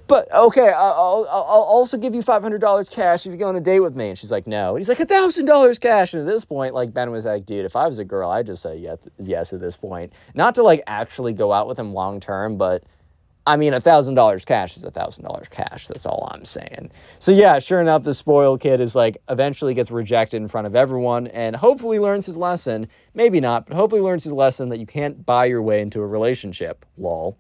But 0.08 0.32
okay, 0.34 0.70
I'll, 0.70 1.28
I'll, 1.30 1.66
also 1.76 1.98
give 1.98 2.16
you 2.16 2.22
$500 2.22 2.90
cash 2.90 3.26
if 3.26 3.32
you 3.32 3.38
go 3.38 3.50
on 3.50 3.56
a 3.56 3.62
date 3.62 3.82
with 3.82 3.96
me. 3.96 4.10
And 4.10 4.18
she's 4.18 4.32
like, 4.32 4.48
no. 4.48 4.76
And 4.76 4.80
he's 4.80 4.90
like, 4.90 4.98
$1,000 4.98 5.80
cash. 5.80 6.14
And 6.14 6.22
at 6.22 6.28
this 6.28 6.46
point, 6.46 6.74
like, 6.74 6.94
Ben 6.94 7.12
was 7.12 7.26
like, 7.26 7.46
dude, 7.46 7.66
if 7.66 7.76
I 7.76 7.88
was 7.88 8.00
a 8.00 8.06
girl, 8.06 8.30
I'd 8.30 8.48
just 8.48 8.64
say 8.64 8.78
yes, 8.78 9.00
yes 9.20 9.54
at 9.54 9.62
this 9.62 9.78
point. 9.78 10.14
Not 10.34 10.56
to 10.56 10.64
like 10.64 10.84
actually 10.88 11.34
go 11.34 11.54
out 11.54 11.68
with 11.68 11.78
him 11.78 11.94
long 11.94 12.20
term, 12.20 12.58
but 12.58 12.84
I 13.48 13.58
mean, 13.58 13.74
$1,000 13.74 14.46
cash 14.46 14.76
is 14.76 14.86
$1,000 14.86 15.50
cash. 15.52 15.88
That's 15.88 16.06
all 16.08 16.28
I'm 16.32 16.46
saying. 16.46 16.90
So, 17.20 17.32
yeah, 17.32 17.60
sure 17.60 17.80
enough, 17.80 18.02
the 18.02 18.14
spoiled 18.16 18.60
kid 18.60 18.82
is 18.82 18.96
like 18.96 19.18
eventually 19.30 19.76
gets 19.76 19.92
rejected 19.92 20.38
in 20.38 20.48
front 20.48 20.66
of 20.66 20.76
everyone 20.76 21.28
and 21.28 21.56
hopefully 21.56 22.00
learns 22.00 22.26
his 22.26 22.38
lesson. 22.38 22.88
Maybe 23.14 23.40
not, 23.40 23.68
but 23.68 23.76
hopefully 23.76 24.02
learns 24.02 24.24
his 24.24 24.34
lesson 24.34 24.70
that 24.70 24.80
you 24.80 24.88
can't 24.88 25.26
buy 25.26 25.46
your 25.46 25.62
way 25.62 25.82
into 25.82 26.02
a 26.02 26.08
relationship. 26.08 26.86
Lol. 26.98 27.38